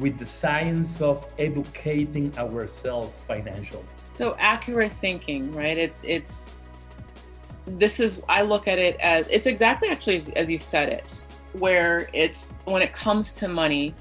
with 0.00 0.18
the 0.18 0.26
science 0.26 1.00
of 1.00 1.32
educating 1.38 2.36
ourselves 2.38 3.14
financially? 3.26 3.84
So 4.14 4.34
accurate 4.38 4.92
thinking 4.94 5.52
right? 5.52 5.78
It's 5.78 6.02
it's 6.02 6.50
this 7.66 8.00
is 8.00 8.20
i 8.28 8.42
look 8.42 8.68
at 8.68 8.78
it 8.78 8.96
as 9.00 9.26
it's 9.28 9.46
exactly 9.46 9.88
actually 9.88 10.22
as 10.36 10.50
you 10.50 10.58
said 10.58 10.88
it 10.88 11.14
where 11.52 12.08
it's 12.12 12.54
when 12.64 12.82
it 12.82 12.92
comes 12.92 13.34
to 13.34 13.48
money 13.48 13.94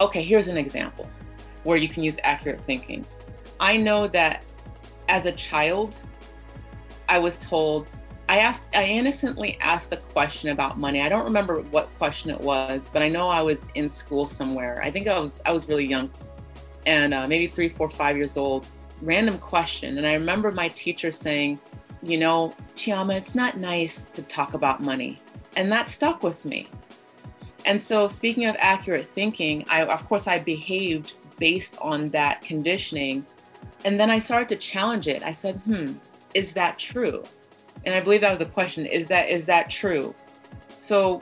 okay 0.00 0.22
here's 0.22 0.48
an 0.48 0.56
example 0.56 1.08
where 1.64 1.76
you 1.76 1.88
can 1.88 2.02
use 2.02 2.18
accurate 2.22 2.60
thinking 2.60 3.04
i 3.60 3.76
know 3.76 4.06
that 4.06 4.42
as 5.08 5.26
a 5.26 5.32
child 5.32 5.98
I 7.12 7.18
was 7.18 7.38
told, 7.38 7.86
I 8.28 8.38
asked, 8.38 8.64
I 8.74 8.84
innocently 8.84 9.58
asked 9.60 9.92
a 9.92 9.98
question 9.98 10.48
about 10.48 10.78
money. 10.78 11.02
I 11.02 11.10
don't 11.10 11.24
remember 11.24 11.60
what 11.60 11.90
question 11.98 12.30
it 12.30 12.40
was, 12.40 12.88
but 12.90 13.02
I 13.02 13.10
know 13.10 13.28
I 13.28 13.42
was 13.42 13.68
in 13.74 13.86
school 13.86 14.24
somewhere. 14.26 14.80
I 14.82 14.90
think 14.90 15.08
I 15.08 15.18
was, 15.18 15.42
I 15.44 15.52
was 15.52 15.68
really 15.68 15.84
young 15.84 16.10
and 16.86 17.12
uh, 17.12 17.26
maybe 17.28 17.46
three, 17.46 17.68
four, 17.68 17.90
five 17.90 18.16
years 18.16 18.38
old. 18.38 18.64
Random 19.02 19.36
question. 19.36 19.98
And 19.98 20.06
I 20.06 20.14
remember 20.14 20.50
my 20.50 20.68
teacher 20.68 21.10
saying, 21.10 21.60
you 22.02 22.18
know, 22.18 22.54
Chioma, 22.74 23.14
it's 23.16 23.34
not 23.34 23.56
nice 23.56 24.06
to 24.06 24.22
talk 24.22 24.54
about 24.54 24.82
money. 24.82 25.18
And 25.56 25.70
that 25.70 25.88
stuck 25.88 26.22
with 26.22 26.44
me. 26.44 26.68
And 27.64 27.80
so, 27.80 28.08
speaking 28.08 28.46
of 28.46 28.56
accurate 28.58 29.06
thinking, 29.06 29.64
I, 29.68 29.84
of 29.84 30.08
course, 30.08 30.26
I 30.26 30.38
behaved 30.40 31.14
based 31.38 31.78
on 31.80 32.08
that 32.08 32.42
conditioning. 32.42 33.24
And 33.84 33.98
then 33.98 34.10
I 34.10 34.18
started 34.18 34.48
to 34.50 34.56
challenge 34.56 35.06
it. 35.08 35.22
I 35.22 35.32
said, 35.32 35.56
hmm, 35.64 35.92
is 36.34 36.52
that 36.54 36.78
true? 36.78 37.22
And 37.84 37.94
I 37.94 38.00
believe 38.00 38.20
that 38.22 38.30
was 38.30 38.40
a 38.40 38.46
question, 38.46 38.86
is 38.86 39.06
that 39.08 39.28
is 39.28 39.46
that 39.46 39.70
true? 39.70 40.14
So 40.78 41.20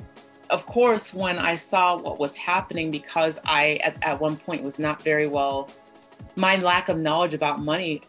of 0.51 0.67
course, 0.67 1.15
when 1.15 1.39
I 1.39 1.57
saw 1.57 1.97
what 1.97 2.19
was 2.19 2.35
happening, 2.35 2.91
because 2.91 3.39
I 3.47 3.79
at, 3.85 4.03
at 4.05 4.21
one 4.21 4.37
point 4.37 4.63
was 4.63 4.79
not 4.79 5.03
very 5.03 5.27
well, 5.27 5.71
my 6.37 6.57
lack 6.57 6.89
of 6.89 6.99
knowledge 6.99 7.35
about 7.35 7.61
money, 7.61 8.03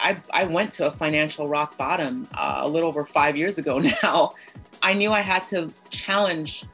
I, 0.00 0.20
I 0.32 0.44
went 0.44 0.72
to 0.72 0.86
a 0.86 0.90
financial 0.90 1.48
rock 1.48 1.76
bottom 1.76 2.28
uh, 2.34 2.60
a 2.62 2.68
little 2.68 2.88
over 2.88 3.04
five 3.04 3.36
years 3.36 3.58
ago 3.58 3.78
now. 4.02 4.34
I 4.82 4.92
knew 4.92 5.12
I 5.12 5.20
had 5.20 5.46
to 5.48 5.72
challenge 5.90 6.64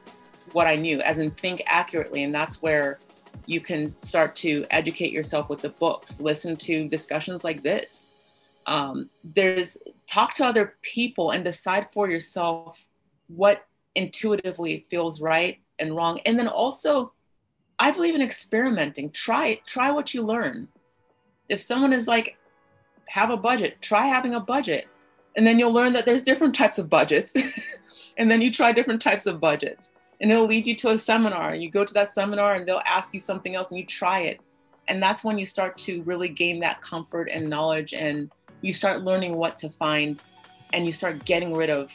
what 0.51 0.67
I 0.67 0.75
knew, 0.75 0.99
as 1.01 1.19
in 1.19 1.31
think 1.31 1.63
accurately. 1.65 2.23
And 2.23 2.33
that's 2.33 2.61
where 2.61 2.99
you 3.45 3.59
can 3.59 3.89
start 4.01 4.35
to 4.37 4.65
educate 4.71 5.11
yourself 5.11 5.49
with 5.49 5.61
the 5.61 5.69
books, 5.69 6.21
listen 6.21 6.55
to 6.57 6.87
discussions 6.87 7.43
like 7.43 7.63
this, 7.63 8.13
um, 8.65 9.09
there's 9.23 9.77
talk 10.07 10.33
to 10.35 10.45
other 10.45 10.75
people 10.81 11.31
and 11.31 11.43
decide 11.43 11.89
for 11.89 12.09
yourself 12.09 12.87
what 13.27 13.65
intuitively 13.95 14.85
feels 14.89 15.21
right 15.21 15.59
and 15.79 15.95
wrong 15.95 16.19
and 16.25 16.37
then 16.37 16.47
also 16.47 17.13
i 17.79 17.91
believe 17.91 18.15
in 18.15 18.21
experimenting 18.21 19.09
try 19.11 19.59
try 19.65 19.91
what 19.91 20.13
you 20.13 20.21
learn 20.21 20.67
if 21.47 21.61
someone 21.61 21.93
is 21.93 22.07
like 22.07 22.37
have 23.07 23.29
a 23.29 23.37
budget. 23.37 23.81
Try 23.81 24.07
having 24.07 24.33
a 24.35 24.39
budget. 24.39 24.87
And 25.35 25.47
then 25.47 25.57
you'll 25.59 25.73
learn 25.73 25.93
that 25.93 26.05
there's 26.05 26.23
different 26.23 26.55
types 26.55 26.77
of 26.77 26.89
budgets. 26.89 27.33
And 28.17 28.29
then 28.29 28.41
you 28.41 28.51
try 28.51 28.71
different 28.71 29.01
types 29.01 29.25
of 29.25 29.39
budgets. 29.39 29.91
And 30.21 30.31
it'll 30.31 30.45
lead 30.45 30.67
you 30.67 30.75
to 30.77 30.91
a 30.91 30.97
seminar. 30.97 31.49
And 31.49 31.63
you 31.63 31.71
go 31.71 31.83
to 31.83 31.93
that 31.95 32.09
seminar 32.09 32.53
and 32.53 32.67
they'll 32.67 32.81
ask 32.85 33.13
you 33.13 33.19
something 33.19 33.55
else 33.55 33.69
and 33.71 33.79
you 33.79 33.85
try 33.85 34.19
it. 34.19 34.39
And 34.87 35.01
that's 35.01 35.23
when 35.23 35.37
you 35.37 35.45
start 35.45 35.77
to 35.79 36.03
really 36.03 36.27
gain 36.27 36.59
that 36.59 36.81
comfort 36.81 37.29
and 37.31 37.49
knowledge 37.49 37.93
and 37.93 38.29
you 38.61 38.73
start 38.73 39.03
learning 39.03 39.35
what 39.35 39.57
to 39.59 39.69
find 39.69 40.21
and 40.73 40.85
you 40.85 40.91
start 40.91 41.23
getting 41.25 41.53
rid 41.53 41.69
of 41.69 41.93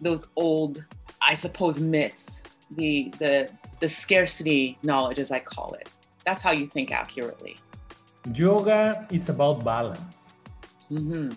those 0.00 0.30
old 0.36 0.84
i 1.20 1.34
suppose 1.34 1.78
myths 1.78 2.42
the 2.72 3.12
the 3.18 3.48
the 3.80 3.88
scarcity 3.88 4.78
knowledge 4.82 5.18
as 5.18 5.30
i 5.30 5.38
call 5.38 5.72
it. 5.74 5.88
That's 6.24 6.40
how 6.40 6.52
you 6.52 6.68
think 6.68 6.92
accurately. 6.92 7.56
Yoga 8.32 9.06
is 9.10 9.28
about 9.28 9.64
balance 9.64 10.31
mm-hmm. 10.92 11.28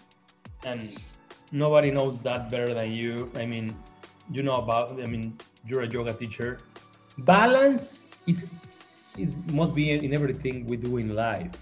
and 0.70 0.82
nobody 1.52 1.92
knows 1.92 2.20
that 2.22 2.50
better 2.50 2.74
than 2.74 2.92
you 2.92 3.32
i 3.36 3.46
mean 3.46 3.76
you 4.32 4.42
know 4.44 4.58
about 4.64 4.92
i 5.02 5.06
mean 5.06 5.26
you're 5.68 5.84
a 5.84 5.90
yoga 5.90 6.14
teacher 6.14 6.60
balance 7.20 8.08
is 8.28 8.40
is 9.18 9.32
must 9.60 9.74
be 9.74 9.86
in 9.92 10.14
everything 10.14 10.66
we 10.68 10.76
do 10.76 10.98
in 10.98 11.16
life 11.16 11.56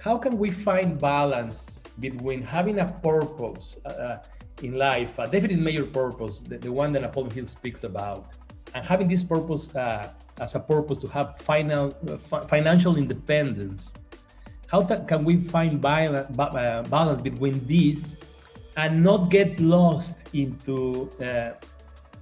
how 0.00 0.16
can 0.18 0.36
we 0.36 0.50
find 0.50 1.00
balance 1.00 1.80
between 2.00 2.42
having 2.42 2.78
a 2.80 2.88
purpose 3.02 3.76
uh, 3.86 3.88
uh, 3.88 4.22
in 4.62 4.74
life, 4.74 5.18
a 5.18 5.26
definite 5.26 5.60
major 5.60 5.84
purpose, 5.84 6.38
the, 6.38 6.58
the, 6.58 6.70
one 6.70 6.92
that 6.92 7.02
Napoleon 7.02 7.34
Hill 7.34 7.46
speaks 7.46 7.84
about, 7.84 8.26
and 8.74 8.84
having 8.84 9.08
this 9.08 9.22
purpose 9.22 9.74
uh, 9.74 10.10
as 10.40 10.54
a 10.54 10.60
purpose 10.60 10.98
to 10.98 11.08
have 11.08 11.38
final, 11.38 11.92
uh, 12.08 12.40
financial 12.42 12.96
independence. 12.96 13.92
How 14.74 14.82
can 14.82 15.24
we 15.24 15.36
find 15.36 15.80
balance, 15.80 16.26
uh, 16.36 17.22
between 17.22 17.64
these 17.68 18.18
and 18.76 19.04
not 19.04 19.30
get 19.30 19.60
lost 19.60 20.16
into 20.32 21.08
uh, 21.22 21.50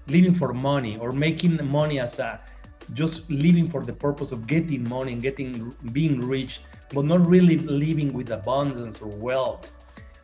living 0.09 0.35
for 0.35 0.52
money 0.52 0.99
or 0.99 1.12
making 1.12 1.66
money 1.66 1.99
as 1.99 2.18
a 2.18 2.38
just 2.92 3.30
living 3.30 3.66
for 3.66 3.82
the 3.82 3.94
purpose 3.94 4.32
of 4.32 4.47
getting 4.47 4.87
money 4.87 5.14
and 5.14 5.23
getting 5.23 5.75
being 5.92 6.21
rich 6.21 6.61
but 6.92 7.06
not 7.06 7.26
really 7.26 7.56
living 7.56 8.12
with 8.12 8.30
abundance 8.30 9.00
or 9.00 9.09
wealth. 9.09 9.73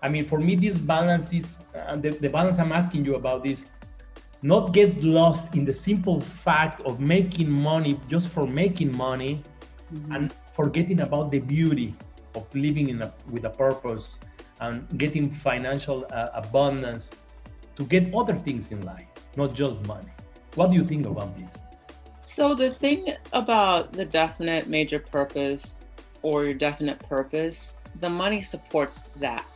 I 0.03 0.11
mean, 0.11 0.27
for 0.27 0.39
me, 0.39 0.55
this 0.55 0.77
balance 0.77 1.33
is, 1.33 1.61
and 1.73 2.03
the, 2.03 2.11
the 2.11 2.29
balance 2.29 2.59
I'm 2.59 2.73
asking 2.73 3.07
you 3.07 3.15
about 3.15 3.47
is 3.47 3.71
not 4.43 4.75
get 4.75 5.03
lost 5.03 5.55
in 5.55 5.65
the 5.65 5.73
simple 5.73 6.21
fact 6.21 6.83
of 6.83 7.01
making 7.01 7.51
money 7.51 7.99
just 8.11 8.29
for 8.29 8.47
making 8.47 8.95
money 8.95 9.43
mm-hmm. 9.95 10.13
and 10.13 10.35
forgetting 10.55 11.01
about 11.01 11.31
the 11.31 11.39
beauty 11.39 11.97
of 12.35 12.53
living 12.55 12.89
in 12.89 13.03
a, 13.03 13.13
with 13.31 13.45
a 13.45 13.51
purpose 13.51 14.19
and 14.61 14.87
getting 14.99 15.31
financial 15.31 16.07
uh, 16.13 16.29
abundance 16.35 17.11
to 17.77 17.85
get 17.85 18.13
other 18.15 18.35
things 18.35 18.71
in 18.71 18.83
life, 18.83 19.07
not 19.37 19.55
just 19.55 19.85
money. 19.87 20.13
What 20.55 20.71
do 20.71 20.77
you 20.77 20.85
think 20.85 21.07
about 21.07 21.37
this? 21.37 21.59
So, 22.23 22.55
the 22.55 22.75
thing 22.75 23.15
about 23.33 23.93
the 23.93 24.05
definite 24.05 24.69
major 24.69 24.99
purpose 24.99 25.87
or 26.23 26.45
your 26.45 26.55
definite 26.55 26.99
purpose, 27.01 27.75
the 28.01 28.11
money 28.11 28.41
supports 28.43 29.03
that. 29.21 29.47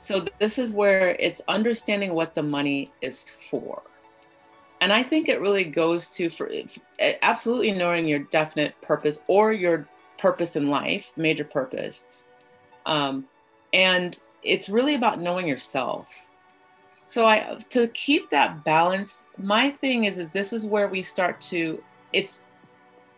So 0.00 0.26
this 0.38 0.58
is 0.58 0.72
where 0.72 1.10
it's 1.20 1.42
understanding 1.46 2.14
what 2.14 2.34
the 2.34 2.42
money 2.42 2.90
is 3.02 3.36
for. 3.50 3.82
And 4.80 4.92
I 4.92 5.02
think 5.02 5.28
it 5.28 5.40
really 5.40 5.64
goes 5.64 6.08
to 6.14 6.30
for 6.30 6.50
absolutely 7.22 7.72
knowing 7.72 8.08
your 8.08 8.20
definite 8.20 8.80
purpose 8.80 9.20
or 9.26 9.52
your 9.52 9.86
purpose 10.20 10.56
in 10.56 10.68
life, 10.68 11.12
major 11.16 11.44
purpose. 11.44 12.24
Um, 12.86 13.26
and 13.72 14.18
it's 14.42 14.68
really 14.68 14.94
about 14.94 15.20
knowing 15.20 15.46
yourself. 15.46 16.08
So 17.04 17.26
I 17.26 17.58
to 17.70 17.88
keep 17.88 18.30
that 18.30 18.64
balance, 18.64 19.26
my 19.36 19.70
thing 19.70 20.04
is 20.04 20.18
is 20.18 20.30
this 20.30 20.52
is 20.52 20.66
where 20.66 20.88
we 20.88 21.02
start 21.02 21.40
to 21.42 21.82
it's 22.12 22.40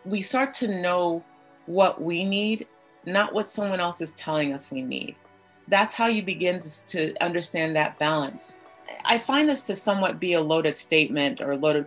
we 0.04 0.22
start 0.22 0.54
to 0.54 0.68
know 0.80 1.22
what 1.66 2.00
we 2.00 2.24
need 2.24 2.66
not 3.04 3.34
what 3.34 3.48
someone 3.48 3.80
else 3.80 4.00
is 4.00 4.12
telling 4.12 4.52
us 4.52 4.70
we 4.70 4.82
need. 4.82 5.16
That's 5.68 5.94
how 5.94 6.06
you 6.06 6.22
begin 6.22 6.60
to, 6.60 6.86
to 6.86 7.14
understand 7.22 7.76
that 7.76 7.98
balance. 7.98 8.58
I 9.04 9.18
find 9.18 9.48
this 9.48 9.66
to 9.68 9.76
somewhat 9.76 10.20
be 10.20 10.34
a 10.34 10.40
loaded 10.40 10.76
statement 10.76 11.40
or 11.40 11.56
loaded, 11.56 11.86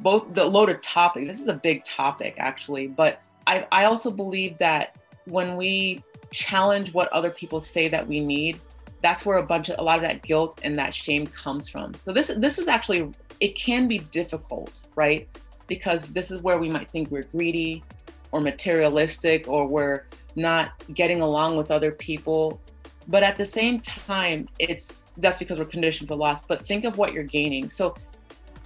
both 0.00 0.34
the 0.34 0.44
loaded 0.44 0.82
topic. 0.82 1.26
This 1.26 1.40
is 1.40 1.48
a 1.48 1.54
big 1.54 1.84
topic, 1.84 2.34
actually. 2.38 2.88
But 2.88 3.20
I, 3.46 3.66
I 3.72 3.84
also 3.84 4.10
believe 4.10 4.58
that 4.58 4.96
when 5.26 5.56
we 5.56 6.02
challenge 6.30 6.92
what 6.94 7.08
other 7.12 7.30
people 7.30 7.60
say 7.60 7.88
that 7.88 8.06
we 8.06 8.20
need, 8.20 8.60
that's 9.02 9.26
where 9.26 9.38
a 9.38 9.42
bunch 9.42 9.68
of 9.68 9.76
a 9.78 9.82
lot 9.82 9.96
of 9.96 10.02
that 10.02 10.22
guilt 10.22 10.60
and 10.62 10.76
that 10.76 10.94
shame 10.94 11.26
comes 11.26 11.68
from. 11.68 11.92
So 11.94 12.12
this 12.12 12.30
this 12.36 12.58
is 12.58 12.68
actually 12.68 13.10
it 13.40 13.56
can 13.56 13.88
be 13.88 13.98
difficult, 13.98 14.84
right? 14.94 15.28
Because 15.66 16.04
this 16.04 16.30
is 16.30 16.42
where 16.42 16.58
we 16.58 16.68
might 16.70 16.90
think 16.90 17.10
we're 17.10 17.24
greedy 17.24 17.82
or 18.30 18.40
materialistic 18.40 19.48
or 19.48 19.66
we're 19.66 20.06
not 20.36 20.72
getting 20.94 21.20
along 21.20 21.56
with 21.56 21.70
other 21.70 21.92
people. 21.92 22.60
But 23.08 23.24
at 23.24 23.36
the 23.36 23.44
same 23.44 23.80
time, 23.80 24.48
it's 24.58 25.02
that's 25.18 25.38
because 25.38 25.58
we're 25.58 25.64
conditioned 25.64 26.08
for 26.08 26.16
loss. 26.16 26.46
But 26.46 26.64
think 26.64 26.84
of 26.84 26.98
what 26.98 27.12
you're 27.12 27.24
gaining. 27.24 27.68
So 27.68 27.94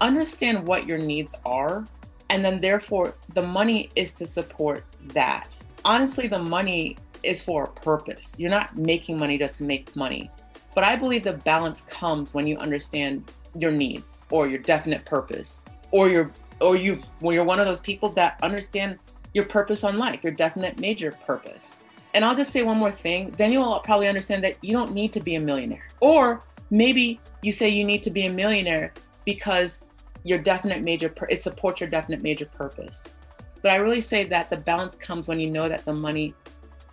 understand 0.01 0.67
what 0.67 0.87
your 0.87 0.99
needs 0.99 1.35
are. 1.45 1.85
And 2.31 2.45
then 2.45 2.61
therefore 2.61 3.15
the 3.35 3.43
money 3.43 3.91
is 3.97 4.13
to 4.15 4.27
support 4.27 4.85
that. 5.09 5.57
Honestly, 5.85 6.27
the 6.27 6.39
money 6.39 6.97
is 7.23 7.43
for 7.43 7.65
a 7.65 7.71
purpose. 7.71 8.39
You're 8.39 8.51
not 8.51 8.77
making 8.77 9.19
money 9.19 9.39
just 9.39 9.59
to 9.59 9.65
make 9.65 9.95
money. 9.97 10.31
But 10.75 10.85
I 10.85 10.97
believe 10.97 11.23
the 11.23 11.33
balance 11.33 11.81
comes 11.83 12.35
when 12.35 12.47
you 12.47 12.57
understand 12.59 13.31
your 13.57 13.73
needs 13.73 14.23
or 14.31 14.47
your 14.47 14.59
definite 14.59 15.05
purpose 15.05 15.65
or 15.91 16.09
your 16.09 16.31
or 16.61 16.77
you 16.77 16.99
when 17.21 17.35
you're 17.35 17.45
one 17.45 17.61
of 17.61 17.67
those 17.67 17.81
people 17.81 18.11
that 18.11 18.39
understand 18.43 18.99
your 19.35 19.45
purpose 19.45 19.85
on 19.85 19.99
life, 19.99 20.23
your 20.23 20.33
definite 20.33 20.79
major 20.81 21.13
purpose. 21.27 21.85
And 22.15 22.25
I'll 22.25 22.37
just 22.37 22.53
say 22.53 22.63
one 22.63 22.79
more 22.79 22.93
thing, 22.93 23.31
then 23.37 23.53
you'll 23.53 23.79
probably 23.81 24.09
understand 24.09 24.43
that 24.45 24.57
you 24.63 24.73
don't 24.73 24.93
need 24.93 25.13
to 25.13 25.21
be 25.21 25.35
a 25.35 25.41
millionaire. 25.41 25.89
Or 26.01 26.43
maybe 26.71 27.21
you 27.43 27.53
say 27.53 27.69
you 27.69 27.85
need 27.85 28.03
to 28.05 28.11
be 28.11 28.27
a 28.27 28.33
millionaire 28.33 28.95
because 29.27 29.81
your 30.27 30.39
definite 30.39 30.83
major 30.83 31.15
it 31.29 31.41
supports 31.41 31.81
your 31.81 31.89
definite 31.89 32.21
major 32.21 32.47
purpose. 32.47 33.15
But 33.63 33.71
I 33.71 33.77
really 33.77 34.01
say 34.01 34.25
that 34.25 34.51
the 34.51 34.57
balance 34.57 34.97
comes 34.97 35.29
when 35.29 35.39
you 35.39 35.51
know 35.51 35.69
that 35.69 35.85
the 35.85 35.93
money 35.93 36.35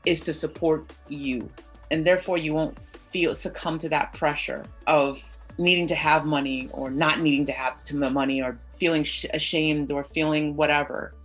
is 0.05 0.21
to 0.21 0.33
support 0.33 0.93
you. 1.09 1.49
And 1.89 2.05
therefore, 2.05 2.37
you 2.37 2.53
won't 2.53 2.77
feel 3.11 3.33
succumb 3.33 3.79
to 3.79 3.89
that 3.89 4.13
pressure 4.13 4.63
of 4.85 5.19
needing 5.57 5.87
to 5.87 5.95
have 5.95 6.25
money 6.25 6.69
or 6.73 6.91
not 6.91 7.19
needing 7.19 7.45
to 7.45 7.51
have 7.51 7.83
to 7.85 7.95
money 7.95 8.41
or 8.41 8.59
feeling 8.79 9.03
sh- 9.03 9.25
ashamed 9.33 9.91
or 9.91 10.03
feeling 10.03 10.55
whatever. 10.55 11.15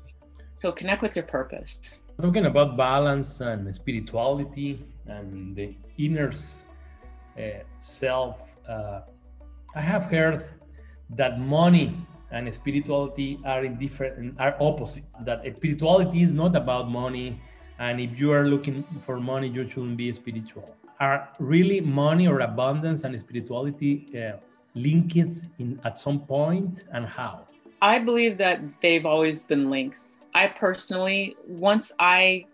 So 0.55 0.73
connect 0.73 1.03
with 1.03 1.15
your 1.15 1.27
purpose. 1.27 2.01
Talking 2.21 2.47
about 2.47 2.77
balance 2.77 3.41
and 3.41 3.75
spirituality 3.75 4.83
and 5.07 5.55
the 5.55 5.77
inner 5.99 6.33
uh, 7.39 7.43
self, 7.79 8.57
uh, 8.67 9.03
I 9.75 9.81
have 9.81 10.05
heard 10.05 10.49
that 11.11 11.41
money 11.41 11.97
and 12.31 12.53
spirituality 12.55 13.41
are 13.45 13.65
in 13.65 13.79
different 13.79 14.39
are 14.39 14.57
opposites. 14.61 15.17
That 15.21 15.41
spirituality 15.57 16.23
is 16.23 16.35
not 16.35 16.55
about 16.57 16.91
money 16.91 17.41
and 17.79 18.01
if 18.01 18.19
you 18.19 18.33
are 18.33 18.45
looking 18.45 18.85
for 19.03 19.21
money, 19.21 19.49
you 19.49 19.69
shouldn't 19.69 19.97
be 19.97 20.13
spiritual. 20.13 20.75
Are 21.01 21.29
really 21.39 21.81
money 21.81 22.27
or 22.27 22.41
abundance 22.41 23.05
and 23.05 23.19
spirituality 23.19 24.09
uh, 24.19 24.39
linked 24.75 25.17
in 25.17 25.81
at 25.85 25.99
some 25.99 26.21
point, 26.21 26.85
and 26.93 27.07
how? 27.07 27.47
I 27.81 28.01
believe 28.01 28.37
that 28.39 28.61
they've 28.83 29.07
always 29.07 29.45
been 29.45 29.71
linked. 29.71 30.01
I 30.35 30.49
personally, 30.49 31.37
once 31.47 31.93
I 32.01 32.47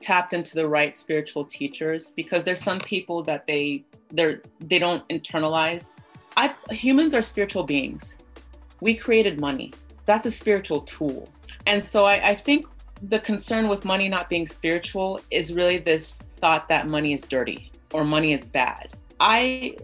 tapped 0.00 0.34
into 0.34 0.54
the 0.54 0.68
right 0.68 0.94
spiritual 0.94 1.46
teachers, 1.46 2.12
because 2.14 2.44
there's 2.44 2.62
some 2.62 2.78
people 2.78 3.22
that 3.22 3.46
they 3.46 3.84
they're 4.12 4.42
they 4.60 4.78
don't 4.78 5.06
internalize. 5.08 5.96
I 6.38 6.54
humans 6.70 7.14
are 7.14 7.22
spiritual 7.22 7.64
beings. 7.64 8.16
We 8.80 8.94
created 8.94 9.40
money. 9.40 9.72
That's 10.06 10.24
a 10.24 10.30
spiritual 10.30 10.82
tool. 10.82 11.28
And 11.66 11.84
so 11.84 12.04
I, 12.04 12.28
I 12.30 12.34
think 12.36 12.66
the 13.02 13.18
concern 13.18 13.68
with 13.68 13.84
money 13.84 14.08
not 14.08 14.28
being 14.28 14.46
spiritual 14.46 15.20
is 15.32 15.52
really 15.52 15.78
this 15.78 16.18
thought 16.36 16.68
that 16.68 16.88
money 16.88 17.12
is 17.12 17.22
dirty 17.22 17.72
or 17.92 18.04
money 18.04 18.32
is 18.32 18.44
bad. 18.44 18.90
I 19.18 19.76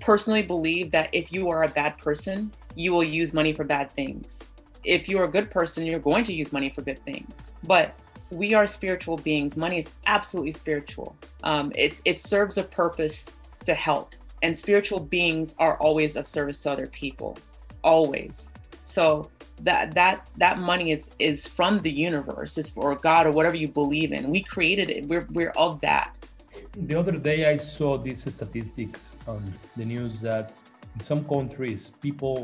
personally 0.00 0.42
believe 0.42 0.92
that 0.92 1.08
if 1.12 1.32
you 1.32 1.48
are 1.48 1.64
a 1.64 1.68
bad 1.68 1.98
person, 1.98 2.52
you 2.76 2.92
will 2.92 3.02
use 3.02 3.32
money 3.32 3.52
for 3.52 3.64
bad 3.64 3.90
things. 3.90 4.40
If 4.84 5.08
you're 5.08 5.24
a 5.24 5.28
good 5.28 5.50
person, 5.50 5.84
you're 5.84 5.98
going 5.98 6.22
to 6.24 6.32
use 6.32 6.52
money 6.52 6.70
for 6.70 6.82
good 6.82 7.00
things. 7.00 7.50
But 7.64 7.98
we 8.30 8.54
are 8.54 8.68
spiritual 8.68 9.16
beings. 9.16 9.56
Money 9.56 9.78
is 9.78 9.90
absolutely 10.06 10.52
spiritual. 10.52 11.16
Um, 11.42 11.72
it's 11.74 12.00
it 12.04 12.20
serves 12.20 12.58
a 12.58 12.62
purpose 12.62 13.28
to 13.64 13.74
help, 13.74 14.14
and 14.42 14.56
spiritual 14.56 15.00
beings 15.00 15.54
are 15.58 15.78
always 15.78 16.16
of 16.16 16.26
service 16.26 16.62
to 16.62 16.70
other 16.70 16.86
people, 16.86 17.36
always. 17.82 18.48
So 18.84 19.30
that 19.62 19.92
that 19.94 20.30
that 20.36 20.58
money 20.58 20.90
is 20.92 21.10
is 21.18 21.46
from 21.46 21.80
the 21.80 21.90
universe 21.90 22.58
is 22.58 22.68
for 22.68 22.94
god 22.94 23.26
or 23.26 23.32
whatever 23.32 23.56
you 23.56 23.68
believe 23.68 24.12
in. 24.12 24.30
We 24.30 24.42
created 24.42 24.90
it. 24.90 25.06
We're 25.06 25.26
we're 25.32 25.54
of 25.56 25.80
that. 25.80 26.12
The 26.88 26.94
other 26.94 27.12
day 27.12 27.46
i 27.46 27.56
saw 27.56 27.98
these 27.98 28.20
statistics 28.20 29.16
on 29.26 29.42
the 29.76 29.84
news 29.84 30.20
that 30.22 30.52
in 30.94 31.00
some 31.00 31.22
countries 31.24 31.90
people 32.00 32.36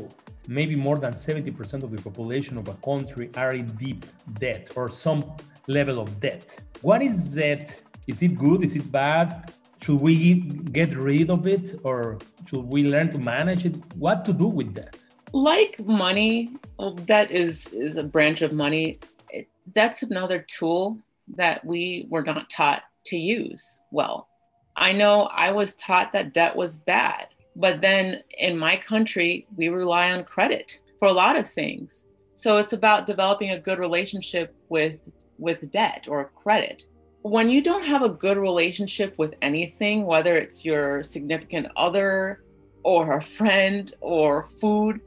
maybe 0.47 0.75
more 0.75 0.97
than 0.97 1.13
70% 1.13 1.83
of 1.83 1.91
the 1.91 2.01
population 2.01 2.57
of 2.57 2.67
a 2.67 2.73
country 2.75 3.29
are 3.37 3.53
in 3.53 3.65
deep 3.77 4.05
debt 4.39 4.71
or 4.75 4.89
some 4.89 5.23
level 5.67 5.99
of 5.99 6.19
debt. 6.19 6.61
What 6.81 7.01
is 7.01 7.33
that 7.35 7.81
is 8.07 8.21
it 8.21 8.37
good? 8.37 8.63
Is 8.63 8.75
it 8.75 8.91
bad 8.91 9.53
should 9.83 10.01
we 10.01 10.35
get 10.79 10.95
rid 10.95 11.29
of 11.29 11.45
it 11.47 11.79
or 11.83 12.17
should 12.47 12.65
we 12.73 12.83
learn 12.93 13.11
to 13.11 13.17
manage 13.17 13.65
it 13.65 13.75
what 13.95 14.23
to 14.25 14.33
do 14.33 14.47
with 14.47 14.73
that 14.73 14.97
like 15.33 15.83
money, 15.85 16.49
oh, 16.79 16.85
well, 16.85 16.93
debt 16.93 17.31
is 17.31 17.67
is 17.67 17.97
a 17.97 18.03
branch 18.03 18.41
of 18.41 18.53
money. 18.53 18.99
It, 19.29 19.47
that's 19.73 20.03
another 20.03 20.45
tool 20.47 20.99
that 21.35 21.65
we 21.65 22.05
were 22.09 22.21
not 22.21 22.49
taught 22.49 22.83
to 23.07 23.17
use 23.17 23.79
well. 23.91 24.29
I 24.75 24.93
know 24.93 25.23
I 25.23 25.51
was 25.51 25.75
taught 25.75 26.13
that 26.13 26.33
debt 26.33 26.55
was 26.55 26.77
bad, 26.77 27.27
but 27.55 27.81
then 27.81 28.23
in 28.37 28.57
my 28.57 28.77
country, 28.77 29.47
we 29.55 29.69
rely 29.69 30.11
on 30.11 30.23
credit 30.23 30.79
for 30.99 31.07
a 31.07 31.13
lot 31.13 31.35
of 31.35 31.49
things. 31.49 32.05
So 32.35 32.57
it's 32.57 32.73
about 32.73 33.07
developing 33.07 33.51
a 33.51 33.59
good 33.59 33.79
relationship 33.79 34.55
with 34.69 34.99
with 35.39 35.71
debt 35.71 36.07
or 36.07 36.31
credit. 36.35 36.83
When 37.23 37.47
you 37.47 37.61
don't 37.61 37.85
have 37.85 38.01
a 38.01 38.09
good 38.09 38.37
relationship 38.37 39.17
with 39.17 39.33
anything, 39.41 40.05
whether 40.05 40.35
it's 40.35 40.65
your 40.65 41.01
significant 41.03 41.67
other 41.77 42.43
or 42.83 43.17
a 43.17 43.21
friend 43.23 43.89
or 44.01 44.43
food, 44.43 44.99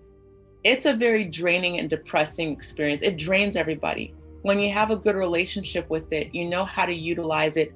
it's 0.64 0.86
a 0.86 0.94
very 0.94 1.24
draining 1.24 1.78
and 1.78 1.90
depressing 1.90 2.52
experience. 2.52 3.02
It 3.02 3.18
drains 3.18 3.54
everybody. 3.54 4.14
When 4.40 4.58
you 4.58 4.72
have 4.72 4.90
a 4.90 4.96
good 4.96 5.14
relationship 5.14 5.90
with 5.90 6.10
it, 6.10 6.34
you 6.34 6.46
know 6.46 6.64
how 6.64 6.86
to 6.86 6.92
utilize 6.94 7.58
it 7.58 7.74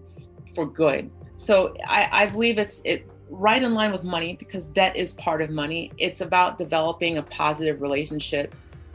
for 0.55 0.65
good. 0.65 1.11
So 1.37 1.77
I, 1.87 2.09
I 2.11 2.27
believe 2.27 2.57
it's 2.57 2.81
it 2.87 3.07
right 3.29 3.63
in 3.63 3.75
line 3.75 3.93
with 3.93 4.05
money 4.05 4.37
because 4.39 4.69
debt 4.69 4.97
is 4.97 5.13
part 5.15 5.43
of 5.43 5.51
money. 5.51 5.93
It's 5.99 6.23
about 6.23 6.57
developing 6.57 7.19
a 7.19 7.23
positive 7.23 7.83
relationship 7.83 8.55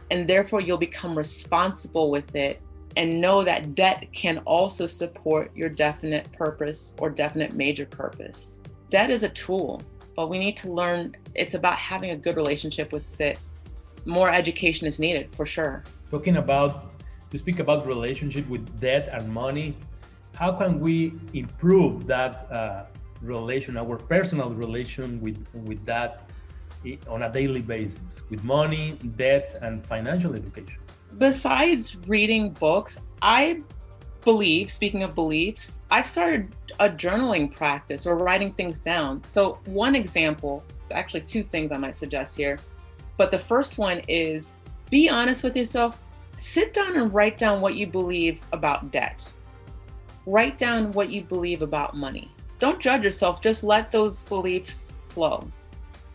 and 0.10 0.28
therefore 0.28 0.62
you'll 0.62 0.78
become 0.78 1.16
responsible 1.16 2.10
with 2.10 2.36
it 2.36 2.62
and 2.98 3.20
know 3.20 3.44
that 3.44 3.76
debt 3.76 4.08
can 4.14 4.40
also 4.40 4.86
support 4.86 5.56
your 5.56 5.70
definite 5.70 6.32
purpose 6.32 6.96
or 7.00 7.10
definite 7.10 7.54
major 7.54 7.86
purpose. 7.86 8.60
Debt 8.90 9.10
is 9.10 9.24
a 9.24 9.30
tool, 9.30 9.82
but 10.16 10.30
we 10.30 10.40
need 10.40 10.56
to 10.58 10.72
learn 10.72 11.16
it's 11.34 11.54
about 11.54 11.78
having 11.78 12.12
a 12.12 12.16
good 12.16 12.36
relationship 12.36 12.92
with 12.92 13.20
it 13.20 13.38
more 14.06 14.32
education 14.32 14.88
is 14.88 15.00
needed 15.00 15.36
for 15.36 15.46
sure. 15.46 15.84
Talking 16.12 16.38
about, 16.38 16.92
to 17.32 17.38
speak 17.38 17.60
about 17.60 17.86
relationship 17.88 18.48
with 18.48 18.80
debt 18.80 19.10
and 19.12 19.28
money, 19.34 19.76
how 20.36 20.52
can 20.52 20.80
we 20.80 21.14
improve 21.34 22.06
that 22.08 22.48
uh, 22.52 22.86
relation, 23.22 23.78
our 23.78 23.98
personal 23.98 24.52
relation 24.52 25.20
with, 25.22 25.44
with 25.54 25.84
that 25.86 26.30
on 27.08 27.24
a 27.24 27.32
daily 27.32 27.62
basis, 27.62 28.22
with 28.30 28.44
money, 28.44 29.00
debt, 29.18 29.58
and 29.62 29.86
financial 29.88 30.36
education? 30.36 30.78
Besides 31.18 31.98
reading 32.08 32.52
books, 32.52 33.00
I 33.22 33.62
believe, 34.24 34.70
speaking 34.70 35.04
of 35.04 35.16
beliefs, 35.16 35.82
I've 35.92 36.08
started 36.08 36.54
a 36.80 36.90
journaling 36.90 37.56
practice 37.56 38.06
or 38.06 38.18
writing 38.18 38.54
things 38.54 38.80
down. 38.80 39.24
So, 39.28 39.60
one 39.66 39.96
example, 39.96 40.64
actually, 40.92 41.22
two 41.22 41.44
things 41.44 41.72
I 41.72 41.78
might 41.78 41.96
suggest 41.96 42.36
here 42.36 42.60
but 43.18 43.32
the 43.32 43.40
first 43.40 43.78
one 43.78 44.02
is 44.08 44.56
be 44.90 45.10
honest 45.10 45.44
with 45.44 45.56
yourself. 45.56 46.02
Sit 46.38 46.74
down 46.74 46.98
and 46.98 47.14
write 47.14 47.38
down 47.38 47.62
what 47.62 47.76
you 47.76 47.88
believe 47.88 48.42
about 48.52 48.92
debt. 48.92 49.26
Write 50.26 50.58
down 50.58 50.92
what 50.92 51.10
you 51.10 51.22
believe 51.22 51.62
about 51.62 51.96
money. 51.96 52.32
Don't 52.60 52.82
judge 52.82 53.04
yourself, 53.04 53.42
just 53.42 53.64
let 53.64 53.92
those 53.92 54.24
beliefs 54.24 54.94
flow. 55.08 55.48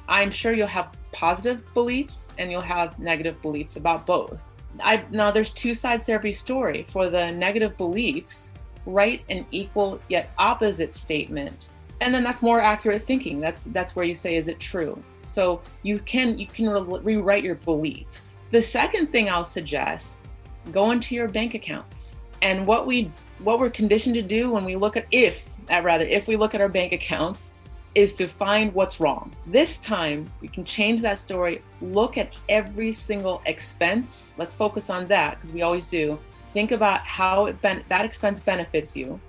I'm 0.08 0.30
sure 0.30 0.52
you'll 0.52 0.66
have 0.66 0.94
positive 1.12 1.62
beliefs 1.74 2.28
and 2.38 2.50
you'll 2.50 2.60
have 2.60 2.98
negative 2.98 3.40
beliefs 3.40 3.76
about 3.76 4.06
both. 4.06 4.42
I 4.82 5.04
now 5.10 5.30
there's 5.30 5.50
two 5.50 5.74
sides 5.74 6.06
to 6.06 6.12
every 6.12 6.32
story. 6.32 6.84
For 6.88 7.08
the 7.08 7.30
negative 7.30 7.76
beliefs, 7.76 8.52
write 8.86 9.22
an 9.28 9.46
equal 9.50 10.00
yet 10.08 10.30
opposite 10.38 10.94
statement. 10.94 11.68
And 12.00 12.14
then 12.14 12.24
that's 12.24 12.42
more 12.42 12.60
accurate 12.60 13.06
thinking. 13.06 13.40
That's 13.40 13.64
that's 13.64 13.94
where 13.94 14.04
you 14.04 14.14
say 14.14 14.36
is 14.36 14.48
it 14.48 14.58
true? 14.58 15.02
So 15.24 15.60
you 15.82 15.98
can 16.00 16.38
you 16.38 16.46
can 16.46 16.68
re- 16.68 17.00
rewrite 17.02 17.44
your 17.44 17.56
beliefs. 17.56 18.36
The 18.50 18.62
second 18.62 19.08
thing 19.08 19.28
i'll 19.28 19.44
suggest 19.44 20.24
go 20.72 20.90
into 20.90 21.14
your 21.14 21.28
bank 21.28 21.54
accounts. 21.54 22.16
And 22.42 22.66
what 22.66 22.86
we 22.86 23.10
what 23.40 23.58
we're 23.58 23.70
conditioned 23.70 24.14
to 24.14 24.22
do 24.22 24.50
when 24.50 24.64
we 24.64 24.76
look 24.76 24.96
at 24.96 25.06
if 25.10 25.48
uh, 25.70 25.80
rather 25.82 26.04
if 26.04 26.26
we 26.26 26.36
look 26.36 26.54
at 26.54 26.60
our 26.60 26.68
bank 26.68 26.92
accounts 26.92 27.54
is 27.94 28.12
to 28.14 28.28
find 28.28 28.72
what's 28.72 29.00
wrong. 29.00 29.32
This 29.46 29.78
time 29.78 30.30
we 30.40 30.48
can 30.48 30.64
change 30.64 31.00
that 31.02 31.18
story 31.18 31.62
look 31.80 32.18
at 32.18 32.32
every 32.48 32.92
single 32.92 33.42
expense. 33.46 34.34
Let's 34.38 34.54
focus 34.54 34.90
on 34.90 35.08
that 35.08 35.36
because 35.36 35.52
we 35.52 35.62
always 35.62 35.86
do. 35.86 36.18
Think 36.52 36.72
about 36.72 37.00
how 37.00 37.46
it 37.46 37.60
ben- 37.60 37.84
that 37.88 38.04
expense 38.04 38.40
benefits 38.40 38.96
you 38.96 39.20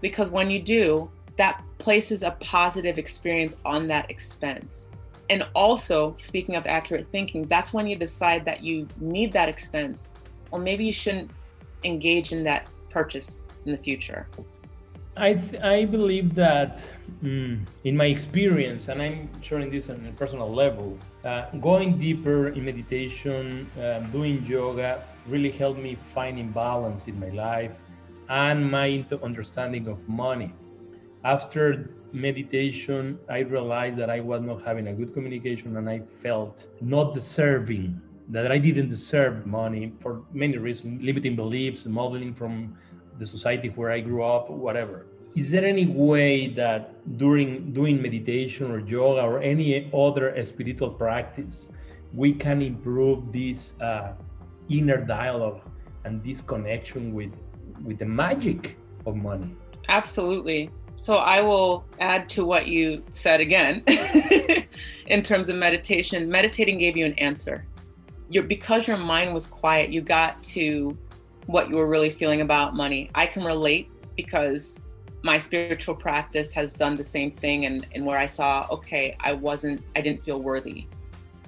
because 0.00 0.30
when 0.30 0.50
you 0.50 0.60
do 0.60 1.10
that 1.36 1.62
places 1.78 2.22
a 2.22 2.30
positive 2.40 2.98
experience 2.98 3.56
on 3.64 3.86
that 3.88 4.10
expense. 4.10 4.88
And 5.28 5.46
also 5.54 6.16
speaking 6.18 6.54
of 6.56 6.66
accurate 6.66 7.08
thinking 7.10 7.46
that's 7.46 7.72
when 7.72 7.86
you 7.86 7.96
decide 7.96 8.44
that 8.44 8.62
you 8.62 8.86
need 9.00 9.32
that 9.32 9.48
expense 9.48 10.10
or 10.50 10.58
maybe 10.58 10.84
you 10.84 10.92
shouldn't 10.92 11.30
engage 11.84 12.32
in 12.32 12.44
that 12.44 12.66
purchase 12.88 13.44
in 13.66 13.72
the 13.72 13.78
future 13.78 14.26
I, 15.16 15.32
th- 15.32 15.62
I 15.62 15.86
believe 15.86 16.34
that 16.34 16.78
mm, 17.22 17.64
in 17.84 17.96
my 17.96 18.04
experience, 18.04 18.88
and 18.88 19.00
I'm 19.00 19.30
sharing 19.42 19.70
this 19.70 19.88
on 19.88 20.04
a 20.06 20.12
personal 20.12 20.52
level, 20.52 20.98
uh, 21.24 21.46
going 21.60 21.98
deeper 21.98 22.48
in 22.48 22.64
meditation, 22.66 23.70
uh, 23.80 24.00
doing 24.12 24.44
yoga 24.44 25.02
really 25.26 25.50
helped 25.50 25.80
me 25.80 25.94
finding 25.94 26.50
balance 26.50 27.08
in 27.08 27.18
my 27.18 27.30
life 27.30 27.76
and 28.28 28.70
my 28.70 29.06
understanding 29.22 29.88
of 29.88 30.06
money. 30.06 30.52
After 31.24 31.90
meditation, 32.12 33.18
I 33.28 33.38
realized 33.38 33.96
that 33.98 34.10
I 34.10 34.20
was 34.20 34.42
not 34.42 34.62
having 34.62 34.88
a 34.88 34.92
good 34.92 35.14
communication 35.14 35.78
and 35.78 35.88
I 35.88 36.00
felt 36.00 36.66
not 36.82 37.14
deserving, 37.14 38.00
that 38.28 38.52
I 38.52 38.58
didn't 38.58 38.88
deserve 38.88 39.46
money 39.46 39.94
for 39.98 40.24
many 40.32 40.58
reasons, 40.58 41.02
limiting 41.02 41.36
beliefs, 41.36 41.86
modeling 41.86 42.34
from 42.34 42.76
the 43.18 43.26
society 43.26 43.68
where 43.68 43.90
I 43.90 44.00
grew 44.00 44.22
up, 44.22 44.50
whatever. 44.50 45.06
Is 45.34 45.50
there 45.50 45.64
any 45.64 45.86
way 45.86 46.48
that 46.54 46.94
during 47.18 47.72
doing 47.72 48.00
meditation 48.00 48.70
or 48.70 48.78
yoga 48.80 49.20
or 49.20 49.42
any 49.42 49.90
other 49.92 50.32
spiritual 50.44 50.90
practice, 50.90 51.68
we 52.14 52.32
can 52.32 52.62
improve 52.62 53.32
this 53.32 53.78
uh, 53.80 54.14
inner 54.70 54.96
dialogue 54.96 55.60
and 56.04 56.22
this 56.24 56.40
connection 56.40 57.12
with 57.12 57.32
with 57.84 57.98
the 57.98 58.06
magic 58.06 58.78
of 59.04 59.16
money? 59.16 59.54
Absolutely. 59.88 60.70
So 60.96 61.16
I 61.16 61.42
will 61.42 61.84
add 62.00 62.28
to 62.30 62.44
what 62.44 62.66
you 62.66 63.04
said 63.12 63.40
again 63.40 63.82
in 65.06 65.22
terms 65.22 65.48
of 65.48 65.56
meditation. 65.56 66.28
Meditating 66.30 66.78
gave 66.78 66.96
you 66.96 67.04
an 67.04 67.12
answer. 67.18 67.66
You're, 68.28 68.44
because 68.44 68.88
your 68.88 68.96
mind 68.96 69.34
was 69.34 69.46
quiet, 69.46 69.92
you 69.92 70.00
got 70.00 70.42
to 70.54 70.96
what 71.46 71.70
you 71.70 71.76
were 71.76 71.88
really 71.88 72.10
feeling 72.10 72.40
about 72.40 72.74
money. 72.74 73.10
I 73.14 73.26
can 73.26 73.44
relate 73.44 73.90
because 74.16 74.78
my 75.22 75.38
spiritual 75.38 75.94
practice 75.94 76.52
has 76.52 76.74
done 76.74 76.94
the 76.94 77.04
same 77.04 77.30
thing 77.30 77.66
and, 77.66 77.86
and 77.94 78.04
where 78.04 78.18
I 78.18 78.26
saw, 78.26 78.66
okay, 78.70 79.16
I 79.20 79.32
wasn't, 79.32 79.82
I 79.96 80.00
didn't 80.00 80.24
feel 80.24 80.40
worthy. 80.40 80.86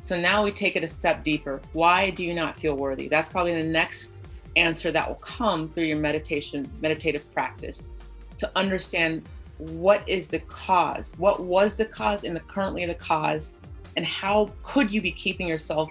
So 0.00 0.18
now 0.18 0.44
we 0.44 0.52
take 0.52 0.76
it 0.76 0.84
a 0.84 0.88
step 0.88 1.24
deeper. 1.24 1.60
Why 1.72 2.10
do 2.10 2.24
you 2.24 2.34
not 2.34 2.58
feel 2.58 2.74
worthy? 2.74 3.08
That's 3.08 3.28
probably 3.28 3.54
the 3.54 3.68
next 3.68 4.16
answer 4.56 4.90
that 4.92 5.06
will 5.06 5.16
come 5.16 5.68
through 5.68 5.84
your 5.84 5.98
meditation, 5.98 6.70
meditative 6.80 7.30
practice 7.32 7.90
to 8.38 8.50
understand 8.56 9.22
what 9.58 10.08
is 10.08 10.28
the 10.28 10.38
cause, 10.40 11.12
what 11.18 11.40
was 11.40 11.76
the 11.76 11.84
cause 11.84 12.24
and 12.24 12.36
the 12.36 12.40
currently 12.40 12.86
the 12.86 12.94
cause, 12.94 13.54
and 13.96 14.06
how 14.06 14.50
could 14.62 14.92
you 14.92 15.00
be 15.00 15.10
keeping 15.10 15.48
yourself 15.48 15.90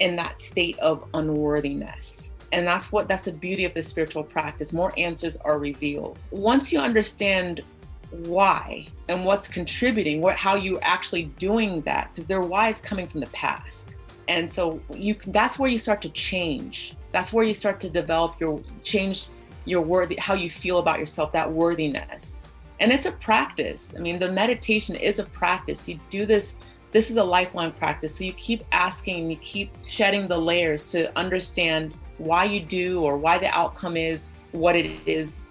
in 0.00 0.16
that 0.16 0.40
state 0.40 0.78
of 0.78 1.04
unworthiness? 1.14 2.31
And 2.52 2.66
that's 2.66 2.92
what 2.92 3.08
that's 3.08 3.24
the 3.24 3.32
beauty 3.32 3.64
of 3.64 3.74
the 3.74 3.82
spiritual 3.82 4.22
practice. 4.22 4.72
More 4.72 4.92
answers 4.98 5.36
are 5.38 5.58
revealed. 5.58 6.18
Once 6.30 6.70
you 6.70 6.78
understand 6.78 7.62
why 8.10 8.86
and 9.08 9.24
what's 9.24 9.48
contributing, 9.48 10.20
what 10.20 10.36
how 10.36 10.54
you 10.54 10.78
actually 10.80 11.24
doing 11.38 11.80
that, 11.82 12.10
because 12.10 12.26
their 12.26 12.42
why 12.42 12.68
is 12.68 12.80
coming 12.80 13.06
from 13.06 13.20
the 13.20 13.26
past. 13.28 13.96
And 14.28 14.48
so 14.48 14.80
you 14.92 15.14
can, 15.14 15.32
that's 15.32 15.58
where 15.58 15.70
you 15.70 15.78
start 15.78 16.02
to 16.02 16.10
change. 16.10 16.94
That's 17.10 17.32
where 17.32 17.44
you 17.44 17.54
start 17.54 17.80
to 17.80 17.90
develop 17.90 18.38
your 18.38 18.60
change 18.82 19.26
your 19.64 19.80
worthy 19.80 20.16
how 20.16 20.34
you 20.34 20.50
feel 20.50 20.78
about 20.78 20.98
yourself, 20.98 21.32
that 21.32 21.50
worthiness. 21.50 22.40
And 22.80 22.92
it's 22.92 23.06
a 23.06 23.12
practice. 23.12 23.94
I 23.96 24.00
mean, 24.00 24.18
the 24.18 24.30
meditation 24.30 24.96
is 24.96 25.20
a 25.20 25.24
practice. 25.24 25.88
You 25.88 25.98
do 26.10 26.26
this 26.26 26.56
this 26.92 27.10
is 27.10 27.16
a 27.16 27.24
lifelong 27.24 27.72
practice. 27.72 28.14
So 28.14 28.24
you 28.24 28.34
keep 28.34 28.64
asking, 28.70 29.30
you 29.30 29.36
keep 29.36 29.72
shedding 29.82 30.28
the 30.28 30.36
layers 30.36 30.90
to 30.92 31.16
understand 31.18 31.94
why 32.18 32.44
you 32.44 32.60
do 32.60 33.02
or 33.02 33.16
why 33.16 33.38
the 33.38 33.48
outcome 33.48 33.96
is 33.96 34.34
what 34.52 34.76
it 34.76 35.00
is 35.06 35.44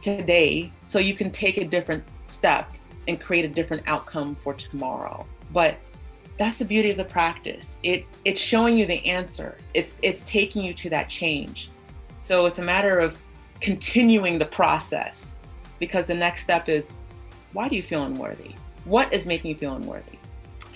today 0.00 0.72
so 0.80 0.98
you 0.98 1.14
can 1.14 1.30
take 1.30 1.56
a 1.56 1.64
different 1.64 2.04
step 2.24 2.72
and 3.08 3.20
create 3.20 3.44
a 3.44 3.48
different 3.48 3.82
outcome 3.86 4.34
for 4.34 4.54
tomorrow. 4.54 5.26
But 5.52 5.76
that's 6.36 6.58
the 6.58 6.64
beauty 6.64 6.90
of 6.90 6.96
the 6.96 7.04
practice. 7.04 7.78
It 7.82 8.06
it's 8.24 8.40
showing 8.40 8.76
you 8.76 8.86
the 8.86 9.04
answer. 9.04 9.58
It's 9.74 10.00
it's 10.02 10.22
taking 10.22 10.64
you 10.64 10.72
to 10.74 10.90
that 10.90 11.08
change. 11.08 11.70
So 12.18 12.46
it's 12.46 12.58
a 12.58 12.62
matter 12.62 12.98
of 12.98 13.16
continuing 13.60 14.38
the 14.38 14.46
process 14.46 15.36
because 15.78 16.06
the 16.06 16.14
next 16.14 16.42
step 16.42 16.68
is 16.68 16.94
why 17.52 17.68
do 17.68 17.76
you 17.76 17.82
feel 17.82 18.04
unworthy? 18.04 18.54
What 18.84 19.12
is 19.12 19.26
making 19.26 19.50
you 19.50 19.56
feel 19.56 19.74
unworthy 19.74 20.19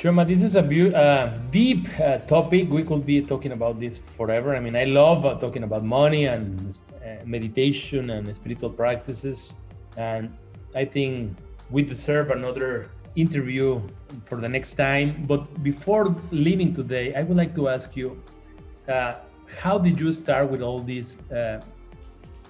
Chioma, 0.04 0.26
this 0.26 0.42
is 0.42 0.54
a 0.54 0.60
uh, 0.60 1.38
deep 1.50 1.88
uh, 1.98 2.18
topic. 2.18 2.68
We 2.68 2.84
could 2.84 3.06
be 3.06 3.22
talking 3.22 3.52
about 3.52 3.80
this 3.80 3.96
forever. 3.96 4.54
I 4.54 4.60
mean, 4.60 4.76
I 4.76 4.84
love 4.84 5.24
uh, 5.24 5.36
talking 5.36 5.62
about 5.62 5.82
money 5.82 6.26
and 6.26 6.78
uh, 7.02 7.24
meditation 7.24 8.10
and 8.10 8.22
spiritual 8.36 8.68
practices. 8.68 9.54
And 9.96 10.36
I 10.74 10.84
think 10.84 11.34
we 11.70 11.80
deserve 11.80 12.32
another 12.32 12.90
interview 13.16 13.80
for 14.26 14.36
the 14.36 14.46
next 14.46 14.74
time. 14.74 15.24
But 15.26 15.62
before 15.62 16.14
leaving 16.30 16.74
today, 16.74 17.14
I 17.14 17.22
would 17.22 17.38
like 17.38 17.54
to 17.54 17.70
ask 17.70 17.96
you 17.96 18.22
uh, 18.86 19.14
how 19.58 19.78
did 19.78 19.98
you 19.98 20.12
start 20.12 20.50
with 20.50 20.60
all 20.60 20.80
this, 20.80 21.16
uh, 21.30 21.62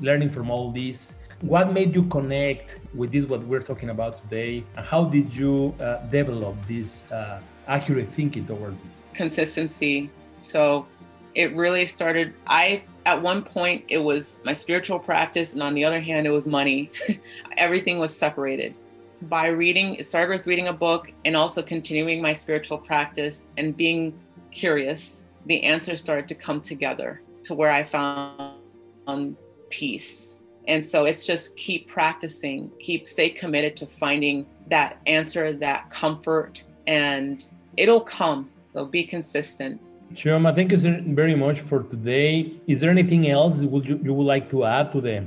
learning 0.01 0.31
from 0.31 0.51
all 0.51 0.73
this? 0.73 1.15
What 1.45 1.75
made 1.75 1.95
you 1.95 2.05
connect 2.05 2.81
with 2.95 3.13
this, 3.13 3.27
what 3.27 3.43
we're 3.43 3.61
talking 3.61 3.91
about 3.91 4.19
today? 4.23 4.65
And 4.79 4.87
how 4.87 5.05
did 5.05 5.37
you 5.37 5.75
uh, 5.79 5.99
develop 6.07 6.57
this 6.67 7.05
uh, 7.13 7.39
accurate 7.69 8.09
thinking 8.15 8.47
towards 8.47 8.81
this? 8.81 8.91
Consistency. 9.13 10.09
So 10.43 10.87
it 11.35 11.55
really 11.55 11.85
started, 11.85 12.33
I, 12.47 12.83
at 13.05 13.21
one 13.21 13.43
point, 13.43 13.85
it 13.89 13.99
was 13.99 14.41
my 14.43 14.55
spiritual 14.55 14.99
practice, 14.99 15.53
and 15.53 15.63
on 15.63 15.75
the 15.75 15.85
other 15.85 16.01
hand, 16.01 16.27
it 16.27 16.31
was 16.31 16.47
money. 16.47 16.91
Everything 17.59 17.99
was 17.99 18.17
separated. 18.17 18.75
By 19.21 19.49
reading, 19.49 19.97
it 19.97 20.07
started 20.07 20.33
with 20.33 20.47
reading 20.47 20.69
a 20.69 20.73
book 20.73 21.13
and 21.27 21.37
also 21.37 21.63
continuing 21.63 22.23
my 22.23 22.33
spiritual 22.33 22.79
practice 22.79 23.49
and 23.59 23.77
being 23.77 24.19
curious. 24.51 25.23
The 25.45 25.63
answers 25.63 26.01
started 26.01 26.27
to 26.29 26.35
come 26.35 26.63
together 26.63 27.21
to 27.43 27.53
where 27.53 27.71
I 27.71 27.85
found 27.85 29.37
peace 29.69 30.34
and 30.67 30.85
so 30.85 31.05
it's 31.05 31.27
just 31.27 31.57
keep 31.57 31.89
practicing, 31.89 32.71
keep 32.79 33.07
stay 33.09 33.29
committed 33.29 33.77
to 33.77 33.87
finding 33.87 34.47
that 34.69 34.99
answer, 35.07 35.53
that 35.53 35.91
comfort, 35.91 36.65
and 36.87 37.47
it'll 37.77 38.01
come. 38.01 38.51
So 38.73 38.87
be 38.87 39.05
consistent. 39.05 39.81
Chioma, 40.15 40.55
thank 40.55 40.73
you 40.73 40.79
very 41.15 41.35
much 41.35 41.61
for 41.61 41.83
today. 41.83 42.55
Is 42.67 42.81
there 42.81 42.91
anything 42.91 43.29
else 43.29 43.63
would 43.63 43.89
you, 43.89 44.01
you 44.03 44.15
would 44.15 44.27
like 44.27 44.49
to 44.51 44.65
add 44.65 44.93
to 44.93 45.01
the 45.01 45.25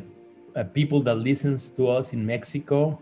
uh, 0.55 0.63
people 0.63 1.01
that 1.03 1.15
listens 1.15 1.69
to 1.69 1.89
us 1.89 2.13
in 2.13 2.25
Mexico 2.25 2.99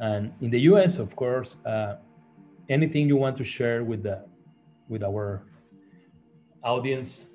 and 0.00 0.32
in 0.40 0.50
the 0.50 0.60
US, 0.72 0.98
of 0.98 1.14
course? 1.16 1.56
Uh, 1.64 1.96
anything 2.68 3.08
you 3.08 3.16
want 3.16 3.36
to 3.38 3.44
share 3.44 3.84
with 3.84 4.02
the 4.02 4.24
with 4.88 5.02
our 5.02 5.42
audience? 6.62 7.26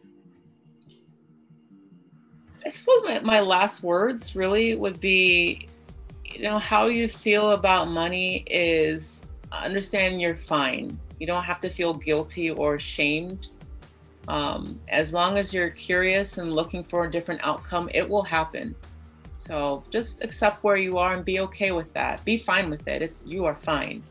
I 2.68 2.70
suppose 2.70 3.02
my, 3.06 3.20
my 3.22 3.40
last 3.40 3.82
words 3.82 4.36
really 4.36 4.76
would 4.76 5.00
be 5.00 5.70
you 6.26 6.42
know, 6.42 6.60
how 6.60 6.88
you 6.88 7.08
feel 7.08 7.52
about 7.52 7.88
money 7.88 8.44
is 8.46 9.26
understand 9.54 10.20
you're 10.20 10.36
fine. 10.36 11.00
You 11.18 11.28
don't 11.28 11.44
have 11.44 11.62
to 11.62 11.70
feel 11.70 11.94
guilty 11.94 12.52
or 12.52 12.76
ashamed. 12.76 13.52
Um, 14.28 14.82
as 14.90 15.14
long 15.14 15.38
as 15.38 15.54
you're 15.54 15.70
curious 15.70 16.40
and 16.40 16.52
looking 16.52 16.84
for 16.84 17.06
a 17.06 17.10
different 17.10 17.40
outcome, 17.42 17.90
it 17.94 18.08
will 18.08 18.22
happen. 18.22 18.76
So 19.38 19.82
just 19.90 20.22
accept 20.22 20.62
where 20.62 20.76
you 20.76 20.98
are 20.98 21.14
and 21.14 21.24
be 21.24 21.40
okay 21.40 21.72
with 21.72 21.94
that. 21.94 22.26
Be 22.26 22.38
fine 22.38 22.70
with 22.70 22.86
it. 22.86 23.02
It's 23.02 23.26
you 23.26 23.46
are 23.46 23.56
fine. 23.56 24.04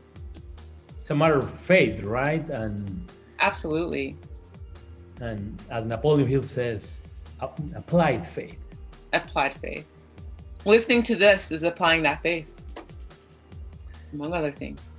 It's 0.97 1.11
a 1.11 1.15
matter 1.15 1.37
of 1.37 1.47
faith, 1.47 2.01
right? 2.01 2.49
And 2.49 3.07
absolutely. 3.39 4.15
And 5.21 5.61
as 5.69 5.85
Napoleon 5.85 6.27
Hill 6.27 6.41
says, 6.41 7.01
applied 7.39 8.25
faith. 8.25 8.59
Applied 9.13 9.55
faith. 9.61 9.85
listening 10.65 11.01
to 11.03 11.15
this 11.15 11.51
is 11.51 11.63
applying 11.63 12.03
that 12.03 12.21
faith, 12.21 12.51
among 14.13 14.33
other 14.33 14.51
things. 14.51 14.89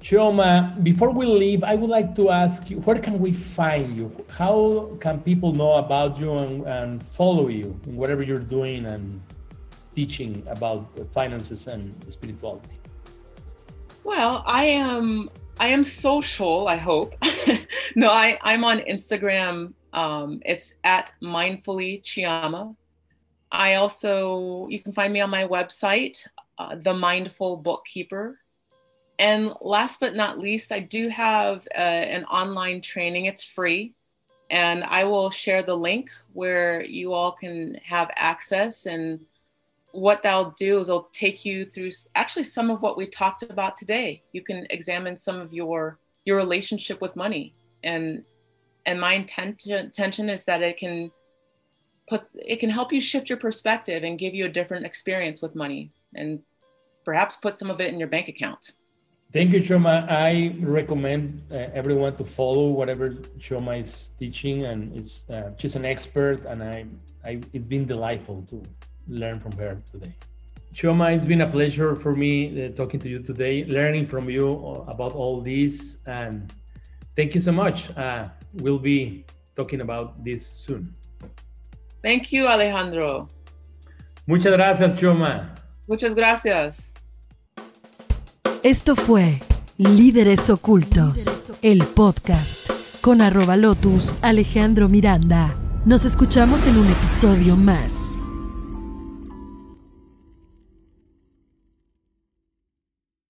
Chioma, 0.00 0.82
before 0.84 1.10
we 1.10 1.26
leave, 1.26 1.64
I 1.64 1.74
would 1.74 1.90
like 1.90 2.14
to 2.16 2.30
ask 2.30 2.70
you, 2.70 2.78
where 2.80 2.98
can 2.98 3.18
we 3.18 3.32
find 3.32 3.96
you? 3.96 4.12
How 4.28 4.96
can 5.00 5.20
people 5.20 5.52
know 5.52 5.72
about 5.72 6.18
you 6.20 6.32
and, 6.34 6.64
and 6.64 7.04
follow 7.04 7.48
you 7.48 7.78
in 7.86 7.96
whatever 7.96 8.22
you're 8.22 8.38
doing 8.38 8.86
and 8.86 9.20
teaching 9.94 10.46
about 10.48 10.86
finances 11.10 11.66
and 11.66 11.92
spirituality? 12.10 12.78
Well, 14.04 14.44
I 14.46 14.66
am 14.66 15.28
I 15.58 15.68
am 15.68 15.82
social, 15.82 16.68
I 16.68 16.76
hope. 16.76 17.14
no, 17.96 18.10
I, 18.10 18.38
I'm 18.42 18.62
on 18.62 18.78
Instagram. 18.80 19.72
Um, 19.96 20.42
it's 20.44 20.74
at 20.84 21.10
mindfully 21.22 22.02
Chioma. 22.02 22.76
I 23.50 23.74
also, 23.74 24.68
you 24.68 24.80
can 24.80 24.92
find 24.92 25.12
me 25.12 25.22
on 25.22 25.30
my 25.30 25.44
website, 25.44 26.26
uh, 26.58 26.76
The 26.76 26.92
Mindful 26.92 27.56
Bookkeeper. 27.56 28.38
And 29.18 29.54
last 29.62 29.98
but 29.98 30.14
not 30.14 30.38
least, 30.38 30.70
I 30.70 30.80
do 30.80 31.08
have 31.08 31.66
uh, 31.74 31.78
an 31.78 32.24
online 32.26 32.82
training. 32.82 33.24
It's 33.24 33.42
free. 33.42 33.94
And 34.50 34.84
I 34.84 35.04
will 35.04 35.30
share 35.30 35.62
the 35.62 35.76
link 35.76 36.10
where 36.34 36.84
you 36.84 37.14
all 37.14 37.32
can 37.32 37.76
have 37.82 38.10
access. 38.14 38.84
And 38.84 39.20
what 39.92 40.22
they'll 40.22 40.50
do 40.58 40.80
is 40.80 40.88
they'll 40.88 41.08
take 41.14 41.46
you 41.46 41.64
through 41.64 41.90
actually 42.14 42.44
some 42.44 42.70
of 42.70 42.82
what 42.82 42.98
we 42.98 43.06
talked 43.06 43.42
about 43.44 43.76
today. 43.76 44.22
You 44.32 44.42
can 44.42 44.66
examine 44.68 45.16
some 45.16 45.40
of 45.40 45.54
your 45.54 45.98
your 46.26 46.36
relationship 46.36 47.00
with 47.00 47.16
money. 47.16 47.54
And 47.82 48.24
and 48.86 49.00
my 49.00 49.14
intention, 49.14 50.30
is 50.30 50.44
that 50.44 50.62
it 50.62 50.76
can 50.78 51.10
put 52.08 52.22
it 52.34 52.56
can 52.60 52.70
help 52.70 52.92
you 52.92 53.00
shift 53.00 53.28
your 53.28 53.38
perspective 53.38 54.04
and 54.04 54.18
give 54.18 54.34
you 54.34 54.44
a 54.46 54.48
different 54.48 54.86
experience 54.86 55.42
with 55.42 55.54
money 55.54 55.90
and 56.14 56.40
perhaps 57.04 57.36
put 57.36 57.58
some 57.58 57.70
of 57.70 57.80
it 57.80 57.92
in 57.92 57.98
your 57.98 58.08
bank 58.08 58.28
account. 58.28 58.72
Thank 59.32 59.52
you, 59.52 59.60
Chioma. 59.60 60.08
I 60.08 60.54
recommend 60.60 61.42
uh, 61.52 61.56
everyone 61.74 62.16
to 62.16 62.24
follow 62.24 62.68
whatever 62.68 63.10
Chioma 63.38 63.82
is 63.82 64.12
teaching, 64.18 64.66
and 64.66 64.96
it's 64.96 65.28
uh, 65.28 65.50
she's 65.58 65.74
an 65.74 65.84
expert, 65.84 66.46
and 66.46 66.62
I, 66.62 66.86
I, 67.24 67.40
it's 67.52 67.66
been 67.66 67.86
delightful 67.86 68.42
to 68.50 68.62
learn 69.08 69.40
from 69.40 69.52
her 69.58 69.82
today. 69.90 70.14
Chioma, 70.72 71.14
it's 71.14 71.24
been 71.24 71.40
a 71.40 71.50
pleasure 71.50 71.96
for 71.96 72.14
me 72.14 72.64
uh, 72.64 72.68
talking 72.70 73.00
to 73.00 73.08
you 73.08 73.18
today, 73.18 73.64
learning 73.64 74.06
from 74.06 74.30
you 74.30 74.46
about 74.86 75.12
all 75.12 75.40
this, 75.40 75.98
and 76.06 76.52
thank 77.16 77.34
you 77.34 77.40
so 77.40 77.52
much. 77.52 77.94
Uh, 77.96 78.28
we'll 78.60 78.78
be 78.78 79.24
talking 79.54 79.80
about 79.80 80.22
this 80.24 80.46
soon. 80.46 80.94
Thank 82.02 82.32
you, 82.32 82.46
Alejandro. 82.46 83.28
Muchas 84.26 84.52
gracias, 84.52 84.96
Chioma. 84.96 85.54
Muchas 85.86 86.14
gracias. 86.14 86.92
Esto 88.62 88.96
fue 88.96 89.40
Líderes 89.78 90.50
Ocultos, 90.50 91.52
el 91.62 91.84
podcast 91.84 92.68
con 93.06 93.20
arroba 93.20 93.56
lotus 93.56 94.16
Alejandro 94.20 94.88
Miranda. 94.88 95.54
Nos 95.84 96.04
escuchamos 96.04 96.66
en 96.66 96.76
un 96.76 96.88
episodio 96.88 97.54
más. 97.54 98.20